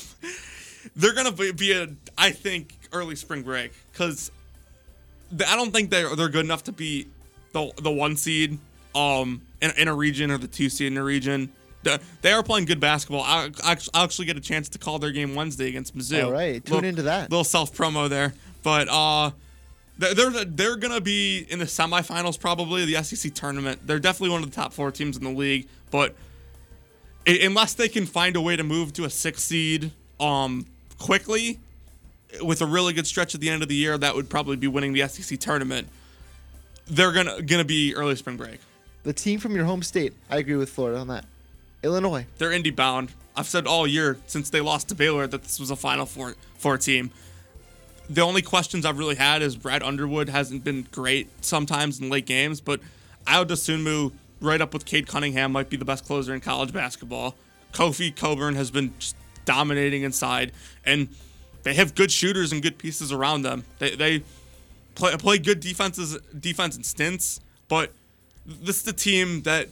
[0.95, 1.89] they're gonna be, be a
[2.19, 4.31] I think early spring break because
[5.33, 7.09] I don't think they're they're good enough to be
[7.53, 8.59] the the one seed
[8.95, 11.51] um in, in a region or the two seed in a region.
[12.21, 13.23] They are playing good basketball.
[13.23, 16.25] I, I I'll actually get a chance to call their game Wednesday against Mizzou.
[16.25, 17.31] All right, tune Little- into that.
[17.31, 19.31] Little self promo there, but uh,
[19.97, 23.87] they're they're, they're gonna be in the semifinals probably the SEC tournament.
[23.87, 26.17] They're definitely one of the top four teams in the league, but
[27.27, 30.67] unless they can find a way to move to a six seed um
[30.99, 31.59] quickly
[32.43, 34.67] with a really good stretch at the end of the year, that would probably be
[34.67, 35.89] winning the SEC tournament.
[36.89, 38.61] they're gonna gonna be early spring break.
[39.03, 40.13] The team from your home state.
[40.31, 41.25] I agree with Florida on that.
[41.83, 42.27] Illinois.
[42.39, 43.13] They're indie bound.
[43.37, 46.35] I've said all year since they lost to Baylor that this was a Final Four
[46.59, 47.11] four team.
[48.09, 52.25] The only questions I've really had is Brad Underwood hasn't been great sometimes in late
[52.27, 52.81] games, but
[53.27, 57.35] Ayo Dosunmu, right up with Cade Cunningham, might be the best closer in college basketball.
[57.73, 58.95] Kofi Cockburn has been
[59.45, 60.53] dominating inside,
[60.85, 61.09] and
[61.67, 63.65] they have good shooters and good pieces around them.
[63.81, 64.23] They, they
[64.95, 67.91] play, play good defenses, defense and stints, but
[68.47, 69.69] this is the team that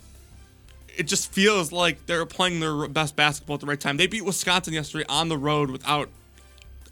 [0.96, 3.96] it just feels like they're playing their best basketball at the right time.
[3.96, 6.08] They beat Wisconsin yesterday on the road without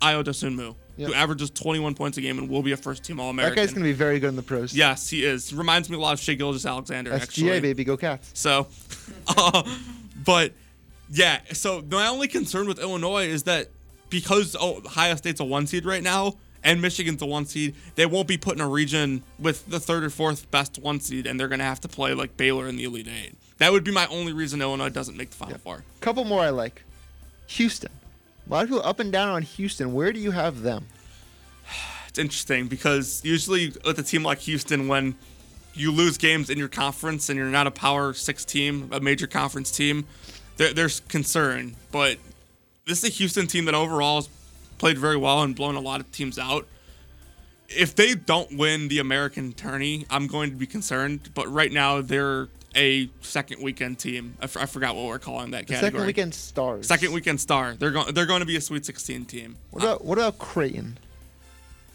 [0.01, 1.09] Ayo Dosunmu, Yep.
[1.09, 3.57] who averages 21 points a game and will be a first-team All-American.
[3.57, 4.73] That guy's gonna be very good in the pros.
[4.73, 5.53] Yes, he is.
[5.53, 7.11] Reminds me a lot of Shai Gilgeous-Alexander.
[7.11, 7.61] SGA actually.
[7.61, 8.31] baby, go Cats.
[8.35, 8.69] So,
[9.27, 9.65] uh,
[10.25, 10.53] but
[11.11, 11.41] yeah.
[11.55, 13.69] So my only concern with Illinois is that
[14.13, 18.07] because oh, Ohio State's a one seed right now and Michigan's a one seed, they
[18.07, 21.41] won't be put in a region with the third or fourth best one seed, and
[21.41, 23.35] they're gonna have to play like Baylor in the Elite Eight.
[23.59, 25.83] That would be my only reason Illinois doesn't make the Final Four.
[26.01, 26.85] Couple more I like.
[27.49, 27.91] Houston.
[28.47, 29.93] A lot of people up and down on Houston.
[29.93, 30.87] Where do you have them?
[32.09, 35.15] It's interesting because usually with a team like Houston, when
[35.73, 39.27] you lose games in your conference and you're not a Power Six team, a major
[39.27, 40.05] conference team,
[40.59, 41.75] there, there's concern.
[41.91, 42.19] But
[42.87, 44.29] this is a Houston team that overall has
[44.79, 46.67] played very well and blown a lot of teams out.
[47.69, 51.31] If they don't win the American tourney, I'm going to be concerned.
[51.35, 54.37] But right now, they're a second weekend team.
[54.41, 55.91] I, f- I forgot what we're calling that The category.
[55.93, 56.87] second weekend stars.
[56.87, 57.75] Second weekend star.
[57.75, 58.13] They're going.
[58.13, 59.57] They're going to be a Sweet 16 team.
[59.71, 60.99] What about what about Creighton?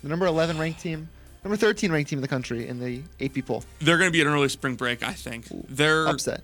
[0.01, 1.09] The number 11 ranked team,
[1.43, 3.63] number 13 ranked team in the country in the AP poll.
[3.79, 5.03] They're going to be an early spring break.
[5.07, 6.43] I think they're upset.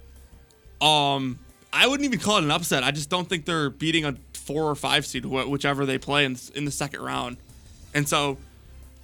[0.81, 1.39] Um,
[1.74, 2.84] I wouldn't even call it an upset.
[2.84, 6.24] I just don't think they're beating a four or five seed, wh- whichever they play
[6.24, 7.38] in in the second round.
[7.93, 8.38] And so,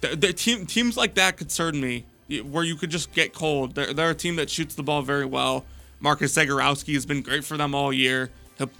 [0.00, 2.04] the, the team teams like that concern me,
[2.44, 3.74] where you could just get cold.
[3.74, 5.64] They're, they're a team that shoots the ball very well.
[5.98, 8.30] Marcus Zegarowski has been great for them all year.
[8.56, 8.70] He'll,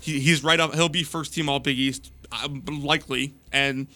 [0.00, 0.74] he, he's right up.
[0.74, 3.34] He'll be first team All Big East, uh, likely.
[3.52, 3.86] And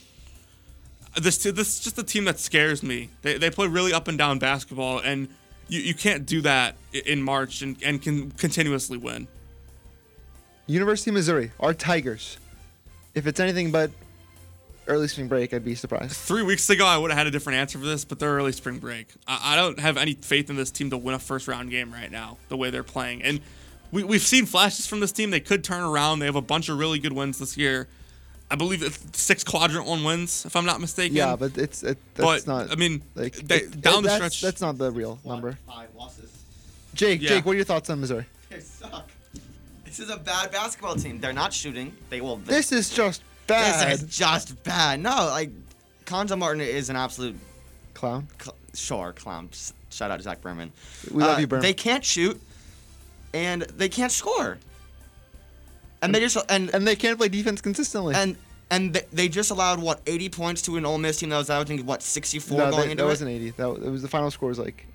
[1.21, 3.11] this this is just a team that scares me.
[3.23, 5.29] They, they play really up and down basketball, and
[5.69, 9.29] you, you can't do that in March and, and can continuously win.
[10.67, 12.39] University of Missouri, our Tigers.
[13.15, 13.91] If it's anything but
[14.89, 16.13] early spring break, I'd be surprised.
[16.13, 18.53] Three weeks ago, I would have had a different answer for this, but they're early
[18.53, 19.09] spring break.
[19.27, 21.93] I, I don't have any faith in this team to win a first round game
[21.93, 23.23] right now, the way they're playing.
[23.23, 23.41] And
[23.93, 25.31] we, we've seen flashes from this team.
[25.31, 26.19] They could turn around.
[26.19, 27.89] They have a bunch of really good wins this year.
[28.51, 31.17] I believe it's six quadrant one wins, if I'm not mistaken.
[31.17, 32.71] Yeah, but it's it, that's But, not.
[32.71, 35.59] I mean, like they- it- down the that's, stretch- That's not the real number.
[35.67, 36.31] Five losses.
[36.95, 37.31] Jake, Yeah.
[37.31, 38.25] Jake, what are your thoughts on Missouri?
[38.51, 39.11] They suck.
[39.85, 41.21] This is a bad basketball team.
[41.21, 41.93] They're not shooting.
[42.11, 42.37] They will.
[42.37, 43.91] This is just bad.
[43.91, 45.01] This is just bad.
[45.01, 45.51] No, like
[46.05, 47.37] Cuonzo Martin is an absolute
[47.95, 48.29] Clown.
[48.41, 49.49] cl- sure clown.
[49.91, 50.71] Shout out to Zach Berman.
[51.11, 51.63] We love Uh, you, Berman.
[51.63, 52.41] They can't shoot,
[53.35, 54.59] and they can't score.
[56.03, 58.15] And they just and and they can't play defense consistently.
[58.15, 58.37] and
[58.71, 61.51] and th- they just allowed what 80 points to an Ole Miss team that was
[61.51, 63.07] averaging what 64 no, going that, into that it.
[63.07, 63.51] wasn't 80.
[63.51, 64.87] That was, it was the final score was like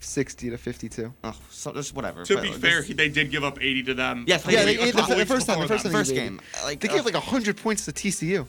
[0.00, 1.12] 60 to 52.
[1.24, 2.24] Oh, so just whatever.
[2.24, 4.24] To but be this- fair, they did give up 80 to them.
[4.26, 6.40] Yes, Yeah, they, they, the, the first time, the first time they first gave game.
[6.64, 8.46] Like they uh, gave like 100 points to TCU.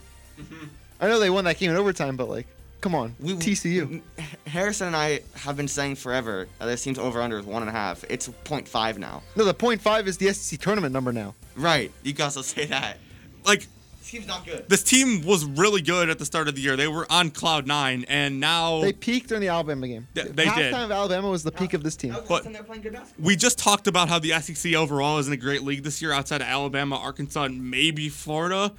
[1.00, 2.48] I know they won that game in overtime, but like,
[2.82, 4.02] come on, we, TCU.
[4.46, 7.70] Harrison and I have been saying forever that this team's over under is one and
[7.70, 8.04] a half.
[8.10, 9.24] It's 0.5 now.
[9.36, 11.36] No, the point five is the SEC tournament number now.
[11.56, 11.92] Right.
[12.04, 12.98] You can also say that.
[13.46, 13.66] Like,
[14.00, 14.68] This team's not good.
[14.70, 16.76] this team was really good at the start of the year.
[16.76, 20.08] They were on cloud nine, and now They peaked during the Alabama game.
[20.16, 20.74] Th- they Halftime did.
[20.74, 22.16] of Alabama was the peak of this team.
[22.28, 23.26] But- they're playing good basketball.
[23.26, 26.42] we just talked about how the SEC overall isn't a great league this year outside
[26.42, 28.74] of Alabama, Arkansas, and maybe Florida.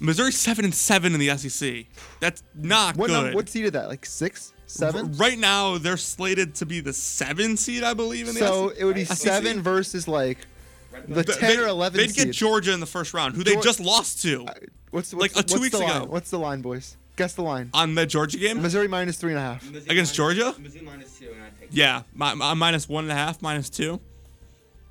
[0.00, 1.86] Missouri's seven and seven in the SEC.
[2.20, 3.24] That's not What, good.
[3.26, 3.88] num- what seed is that?
[3.88, 5.06] Like six, seven?
[5.06, 8.28] R- Right now, they're slated to be the seven seed, I believe.
[8.28, 8.78] In the So SEC.
[8.80, 9.16] it would be SEC.
[9.16, 10.38] seven versus like
[11.08, 12.26] the Th- 10 they- or 11 They'd seed.
[12.26, 14.44] get Georgia in the first round, who they just lost to
[14.90, 16.02] What's, what's like, uh, two what's weeks the line?
[16.02, 16.10] ago.
[16.10, 16.96] What's the line, boys?
[17.16, 17.70] Guess the line.
[17.72, 19.66] on the Georgia game Missouri minus three and a half.
[19.88, 20.54] against Georgia.
[20.60, 23.70] Mizzou minus two, and I take Yeah, mi- mi- minus one and a half, minus
[23.70, 24.00] two.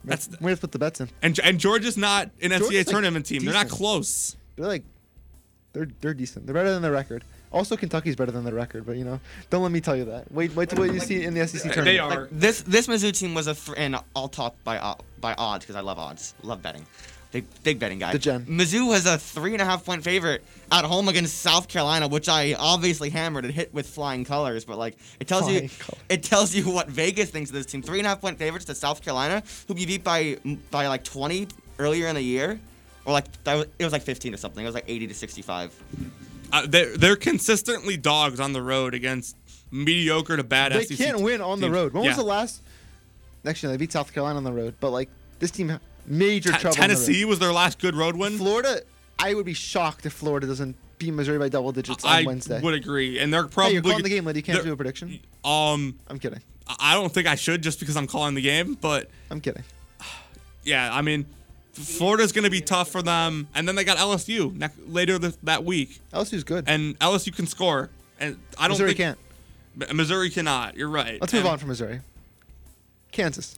[0.03, 1.09] That's We have to put the bets in.
[1.21, 3.43] and and Georgia's not an NCAA like, tournament team.
[3.45, 4.35] They're not close.
[4.55, 4.83] They're like,
[5.76, 6.47] they're they're decent.
[6.47, 7.23] They're better than the record.
[7.51, 9.19] Also, Kentucky's better than the record, but you know,
[9.49, 10.32] don't let me tell you that.
[10.32, 11.86] Wait, wait till what you see in the SEC tournament.
[11.86, 12.21] They are.
[12.21, 15.63] Like this this Mizzou team was a th- and I'll talk by o- by odds
[15.63, 16.86] because I love odds, love betting,
[17.32, 18.11] big big betting guy.
[18.13, 18.45] The gem.
[18.45, 22.28] Mizzou was a three and a half point favorite at home against South Carolina, which
[22.28, 24.65] I obviously hammered and hit with flying colors.
[24.65, 26.01] But like it tells you, colors.
[26.09, 27.82] it tells you what Vegas thinks of this team.
[27.82, 30.38] Three and a half point favorites to South Carolina, who you beat by
[30.71, 31.47] by like 20
[31.80, 32.59] earlier in the year,
[33.05, 34.63] or like that was, it was like 15 or something.
[34.63, 35.83] It was like 80 to 65.
[36.51, 39.35] Uh, they're they're consistently dogs on the road against
[39.71, 41.93] mediocre to bad They SEC can't win on the road.
[41.93, 42.09] When Yeah.
[42.11, 42.61] was the last?
[43.45, 46.67] Actually, they beat South Carolina on the road, but like this team, major Te- trouble.
[46.81, 46.99] on the road.
[46.99, 48.37] Tennessee was their last good road win.
[48.37, 48.81] Florida.
[49.17, 52.57] I would be shocked if Florida doesn't beat Missouri by double digits on Wednesday.
[52.57, 54.41] I would agree, and they're hey, probably you're calling the game, Liddy.
[54.41, 55.19] Can't do a prediction.
[55.43, 56.41] Um, I'm kidding.
[56.79, 59.63] I don't think I should just because I'm calling the game, but I'm kidding.
[60.63, 61.25] yeah, I mean,
[61.76, 65.63] Florida's going to be tough for them, and then they got LSU later th- that
[65.63, 66.63] week, LSU's good.
[66.67, 68.97] and LSU can score, and I don't Missouri think
[69.78, 69.89] can't.
[69.89, 70.78] M- Missouri cannot.
[70.78, 71.19] You're right.
[71.19, 71.99] Let's move And on from Missouri.
[73.11, 73.57] Kansas,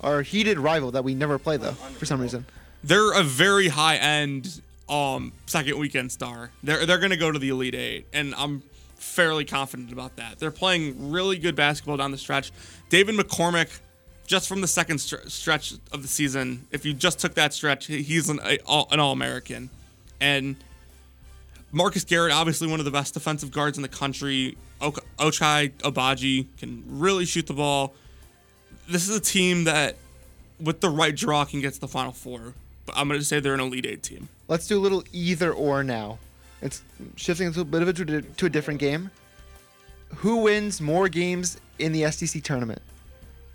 [0.00, 2.44] our heated rival that we never play though for some reason.
[2.84, 6.50] They're a very high end um second weekend star.
[6.62, 8.62] They're they're going to go to the Elite Eight, and I'm
[8.96, 10.38] fairly confident about that.
[10.38, 12.52] They're playing really good basketball down the stretch.
[12.88, 13.78] David McCormack,
[14.26, 17.86] just from the second str- stretch of the season, if you just took that stretch,
[17.86, 19.70] he's an all, an All American,
[20.20, 20.56] and
[21.72, 24.56] Marcus Garrett, obviously one of the best defensive guards in the country.
[24.80, 27.94] Ok- Ochai Agbaji can really shoot the ball.
[28.88, 29.96] This is a team that,
[30.60, 32.54] with the right draw, can get to the Final Four.
[32.84, 34.28] But I'm going to say they're an Elite Eight team.
[34.48, 36.18] Let's do a little either or now.
[36.60, 36.82] It's
[37.16, 39.10] shifting into a bit of a to a different game.
[40.16, 42.82] Who wins more games in the SEC tournament?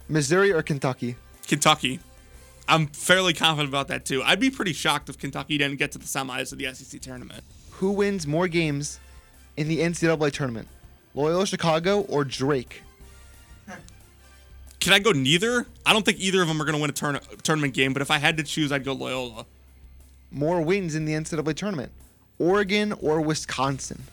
[0.09, 1.15] Missouri or Kentucky?
[1.47, 1.99] Kentucky.
[2.67, 4.21] I'm fairly confident about that too.
[4.23, 7.43] I'd be pretty shocked if Kentucky didn't get to the semis of the SEC tournament.
[7.71, 8.99] Who wins more games
[9.55, 10.67] in the NCAA tournament?
[11.13, 12.81] Loyola Chicago or Drake?
[14.79, 15.65] Can I go neither?
[15.85, 18.01] I don't think either of them are going to win a tourna- tournament game, but
[18.01, 19.45] if I had to choose, I'd go Loyola.
[20.31, 21.91] More wins in the NCAA tournament?
[22.37, 24.03] Oregon or Wisconsin?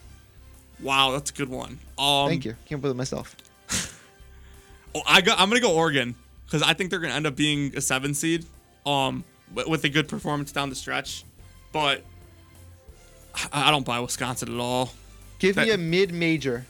[0.80, 1.78] Wow, that's a good one.
[1.98, 2.56] Um, Thank you.
[2.66, 3.36] Can't believe it myself.
[4.94, 6.14] Oh, I go, I'm going to go Oregon
[6.46, 8.44] because I think they're going to end up being a seven seed
[8.86, 11.24] um, with, a good performance down the stretch.
[11.72, 12.02] But
[13.34, 14.92] I, I don't buy Wisconsin at all.
[15.38, 16.64] Give me a mid-major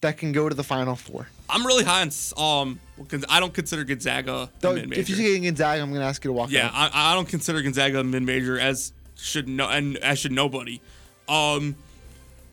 [0.00, 1.28] that can go to the Final Four.
[1.48, 2.10] I'm really high on.
[2.36, 5.00] Um, because I don't consider Gonzaga Though, mid-major.
[5.00, 6.90] if you say Gonzaga, I'm going to ask you to walk Yeah, out.
[6.94, 10.80] I, I don't consider Gonzaga a mid major as should no and as should nobody.
[11.28, 11.76] Um,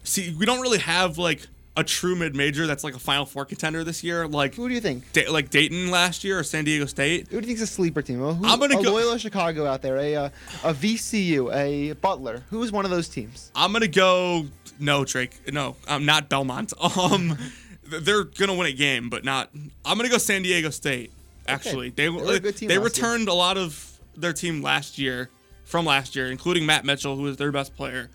[0.03, 3.45] see, we don't really have like a true mid major that's like a Final Four
[3.45, 4.27] contender this year.
[4.27, 5.11] Like Who do you think?
[5.13, 7.27] Da- like Dayton last year or San Diego State.
[7.29, 8.19] Who do you think's a sleeper team?
[8.19, 10.29] Well, who, I'm gonna a go- Loyola Chicago out there, a uh,
[10.63, 12.43] a VCU, a Butler.
[12.49, 13.51] Who is one of those teams?
[13.55, 14.45] I'm gonna go
[14.79, 15.51] no Drake.
[15.51, 16.73] No, I'm not Belmont.
[16.97, 17.37] Um,
[17.85, 19.49] they're gonna win a game, but not.
[19.85, 21.11] I'm gonna go San Diego State.
[21.47, 23.05] Actually, they were a good team they last year.
[23.05, 25.29] returned a lot of their team last year
[25.65, 28.09] from last year, including Matt Mitchell, who was their best player.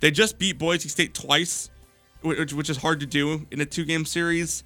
[0.00, 1.70] They just beat Boise State twice,
[2.24, 4.64] which, which is hard to do in a two-game series.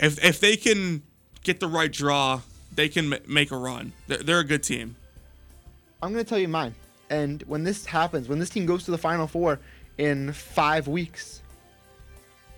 [0.00, 1.02] If if they can
[1.44, 2.40] get the right draw,
[2.74, 3.92] they can ma- make a run.
[4.06, 4.96] They're, they're a good team.
[6.02, 6.74] I'm going to tell you mine.
[7.10, 9.58] And when this happens, when this team goes to the Final Four
[9.96, 11.42] in five weeks,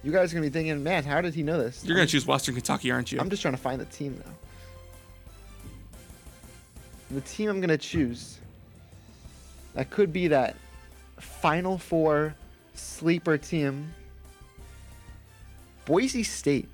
[0.03, 1.85] you guys are going to be thinking, man, how did he know this?
[1.85, 3.21] You're I'm gonna choose Western Kentucky, aren't you?
[3.21, 4.33] I'm just trying to find the team now.
[7.13, 8.39] The team I'm gonna choose.
[9.75, 10.57] That could be that
[11.19, 12.35] Final Four
[12.75, 13.93] sleeper team.
[15.85, 16.69] Boise State.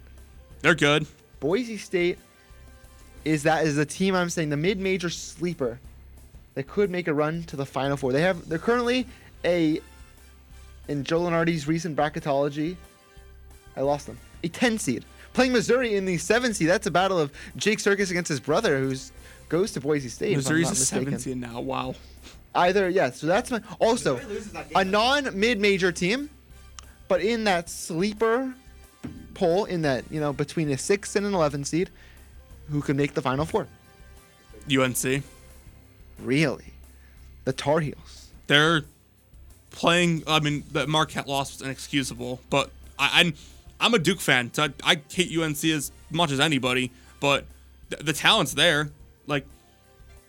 [0.61, 1.07] They're good.
[1.41, 2.19] Boise State
[3.25, 5.81] is that is the team I'm saying the mid-major sleeper
[6.55, 8.13] that could make a run to the Final Four.
[8.13, 9.07] They have they're currently
[9.45, 9.81] a
[10.89, 12.77] in Joe Lunardi's recent bracketology.
[13.77, 14.19] I lost them.
[14.43, 15.05] A 10 seed.
[15.33, 16.69] Playing Missouri in the 7 seed.
[16.69, 19.13] That's a battle of Jake Circus against his brother who's
[19.49, 20.31] goes to Boise State.
[20.31, 21.19] if I'm Missouri's not a mistaken.
[21.19, 21.61] 17 now.
[21.61, 21.95] Wow.
[22.57, 24.21] Either yeah, so that's my also
[24.75, 26.31] a non mid-major team,
[27.09, 28.55] but in that sleeper
[29.35, 31.91] poll in that you know between a six and an eleven seed,
[32.71, 33.69] who could make the final four?
[34.71, 35.23] UNC.
[36.19, 36.73] Really,
[37.45, 38.29] the Tar Heels.
[38.47, 38.83] They're
[39.71, 40.25] playing.
[40.27, 43.35] I mean, the Marquette loss was inexcusable, but I, I'm
[43.79, 44.53] I'm a Duke fan.
[44.53, 46.91] So I, I hate UNC as much as anybody,
[47.21, 47.45] but
[47.91, 48.91] the, the talent's there.
[49.27, 49.47] Like,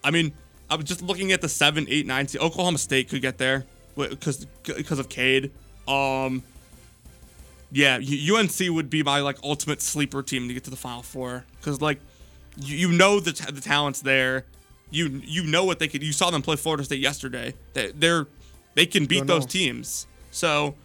[0.03, 0.33] I mean,
[0.69, 2.27] I was just looking at the seven, eight, nine.
[2.27, 3.65] See, Oklahoma State could get there
[3.95, 5.51] because because of Cade.
[5.87, 6.43] Um,
[7.71, 11.45] yeah, UNC would be my like ultimate sleeper team to get to the Final Four
[11.59, 11.99] because like
[12.57, 14.45] you, you know the t- the talent's there.
[14.89, 16.03] You you know what they could.
[16.03, 17.53] You saw them play Florida State yesterday.
[17.73, 18.27] They, they're
[18.75, 20.07] they can beat those teams.
[20.31, 20.75] So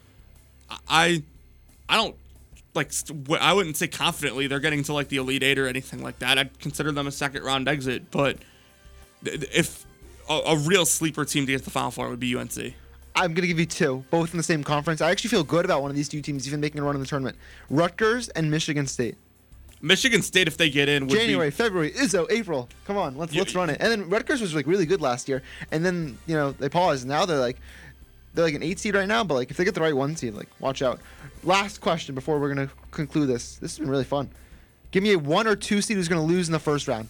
[0.89, 1.23] I
[1.89, 2.17] I don't
[2.75, 2.91] like
[3.41, 6.39] I wouldn't say confidently they're getting to like the Elite Eight or anything like that.
[6.39, 8.11] I'd consider them a second round exit.
[8.11, 8.39] But
[9.25, 9.87] if
[10.29, 12.75] a, a real sleeper team to get to the Final Four would be UNC.
[13.15, 15.01] I'm gonna give you two, both in the same conference.
[15.01, 17.01] I actually feel good about one of these two teams even making a run in
[17.01, 17.37] the tournament.
[17.69, 19.17] Rutgers and Michigan State.
[19.83, 22.69] Michigan State, if they get in, would January, be February, Izzo, April.
[22.87, 23.79] Come on, let's let's run it.
[23.81, 27.07] And then Rutgers was like really good last year, and then you know they paused.
[27.07, 27.59] Now they're like,
[28.33, 30.17] they're like an eight seed right now, but like if they get the right one
[30.17, 31.01] seed, like watch out.
[31.43, 33.57] Last question before we're gonna conclude this.
[33.57, 34.31] This has been really fun.
[34.93, 37.09] Give me a one or two seed who's gonna lose in the first round.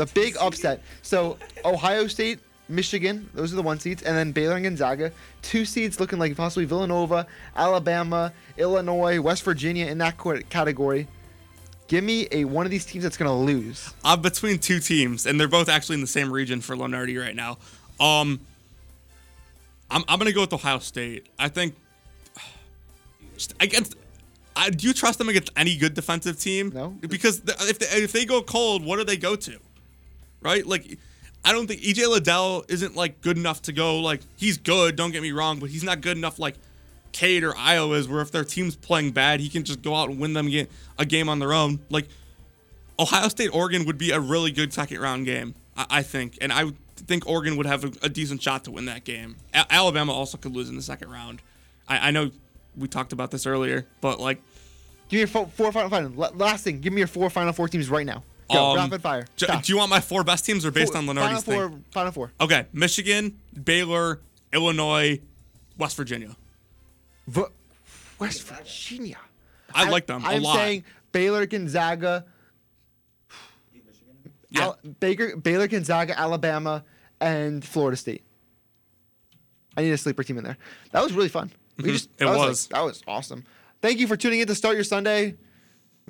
[0.00, 0.80] The big upset.
[1.02, 2.38] So Ohio State,
[2.70, 5.12] Michigan, those are the one seeds, and then Baylor and Gonzaga.
[5.42, 10.16] Two seeds looking like possibly Villanova, Alabama, Illinois, West Virginia in that
[10.48, 11.06] category.
[11.86, 13.92] Give me a one of these teams that's gonna lose.
[14.02, 17.36] I'm between two teams, and they're both actually in the same region for Lunardi right
[17.36, 17.58] now.
[18.00, 18.40] Um,
[19.90, 21.26] I'm, I'm gonna go with Ohio State.
[21.38, 21.74] I think
[23.60, 23.96] against.
[24.56, 26.72] I, do you trust them against any good defensive team?
[26.74, 26.96] No.
[27.06, 29.58] Because if they, if they go cold, what do they go to?
[30.42, 30.66] Right?
[30.66, 30.98] Like,
[31.44, 33.98] I don't think EJ Liddell isn't like good enough to go.
[34.00, 34.96] Like, he's good.
[34.96, 36.54] Don't get me wrong, but he's not good enough like
[37.12, 40.08] Cade or Iowa is, where if their team's playing bad, he can just go out
[40.10, 40.48] and win them
[40.98, 41.80] a game on their own.
[41.90, 42.08] Like,
[42.98, 46.52] Ohio State Oregon would be a really good second round game, I, I think, and
[46.52, 46.66] I
[46.96, 49.36] think Oregon would have a, a decent shot to win that game.
[49.54, 51.40] A- Alabama also could lose in the second round.
[51.88, 52.30] I, I know
[52.76, 54.40] we talked about this earlier, but like,
[55.08, 56.10] Give me your four, four final final.
[56.12, 58.22] La- Last thing, give me your four final four teams right now.
[58.52, 59.26] Go um, rapid fire.
[59.36, 61.68] do, do you want my four best teams or based Four- on final Lunardi's four?
[61.68, 61.84] thing?
[61.92, 62.32] Final four.
[62.40, 64.20] Okay, Michigan, Baylor,
[64.52, 65.20] Illinois,
[65.78, 66.36] West Virginia.
[67.28, 67.44] V-
[68.18, 69.18] West Virginia.
[69.74, 70.56] I like them I'm lot.
[70.56, 72.24] saying Baylor, Gonzaga,
[74.50, 74.62] Yeah.
[74.62, 76.84] Al- Baker, Baylor, Gonzaga, Alabama,
[77.20, 78.24] and Florida State.
[79.76, 80.58] I need a sleeper team in there.
[80.90, 81.52] That was really fun.
[81.76, 81.92] We Mhm.
[81.92, 82.66] just It like- was.
[82.68, 83.44] that was awesome.
[83.80, 85.36] Thank you for tuning in to start your Sunday.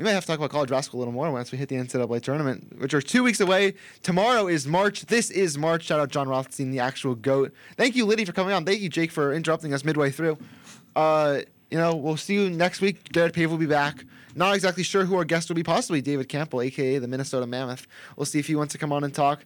[0.00, 1.76] We might have to talk about college basketball a little more once we hit the
[1.76, 3.74] NCAA tournament, which are two weeks away.
[4.02, 5.04] Tomorrow is March.
[5.04, 5.82] This is March.
[5.82, 7.52] Shout out Jon Rothstein, the actual goat.
[7.76, 8.64] Thank you, Liddy, for coming on.
[8.64, 10.38] Thank you, Jake, for interrupting us midway through.
[10.96, 11.40] Uh,
[11.70, 13.12] you know, we'll see you next week.
[13.12, 14.06] Jared Pave will be back.
[14.34, 15.62] Not exactly sure who our guest will be.
[15.62, 17.86] Possibly David Campbell, aka the Minnesota Mammoth.
[18.16, 19.44] We'll see if he wants to come on and talk.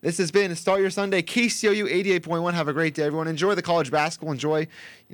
[0.00, 1.90] This has been Start Your Sunday, KCOU
[2.20, 2.54] 88.1.
[2.54, 3.26] Have a great day, everyone.
[3.26, 4.30] Enjoy the college basketball.
[4.30, 4.68] Enjoy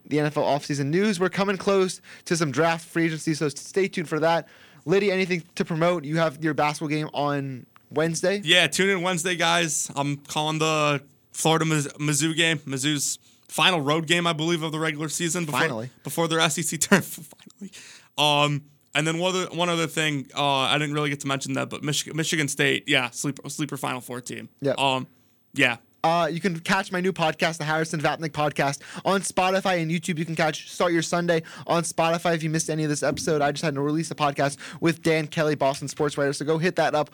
[0.05, 1.18] the NFL offseason news.
[1.18, 4.47] We're coming close to some draft free agency, so stay tuned for that.
[4.87, 6.05] Liddy, anything to promote?
[6.05, 8.41] You have your basketball game on Wednesday.
[8.45, 9.91] Yeah, tune in Wednesday, guys.
[9.97, 12.59] I'm calling the Florida Mizzou game.
[12.61, 13.18] Mizzou's
[13.49, 15.45] final road game, I believe, of the regular season.
[15.47, 15.91] Before, Finally.
[16.03, 17.03] before their SEC turn.
[17.03, 17.72] finally.
[18.18, 18.64] Um,
[18.95, 21.68] and then one other one other thing, uh, I didn't really get to mention that,
[21.68, 24.49] but Michigan, Michigan State, yeah, sleeper sleeper Final Four team.
[24.61, 24.78] Yep.
[24.78, 25.07] Um,
[25.55, 25.78] yeah.
[26.05, 30.18] Uh, you can catch my new podcast, the Harrison Vapnik podcast, on Spotify and YouTube.
[30.18, 33.40] You can catch Start Your Sunday on Spotify if you missed any of this episode.
[33.40, 36.34] I just had to release a podcast with Dan Kelly, Boston sports writer.
[36.34, 37.11] So go hit that up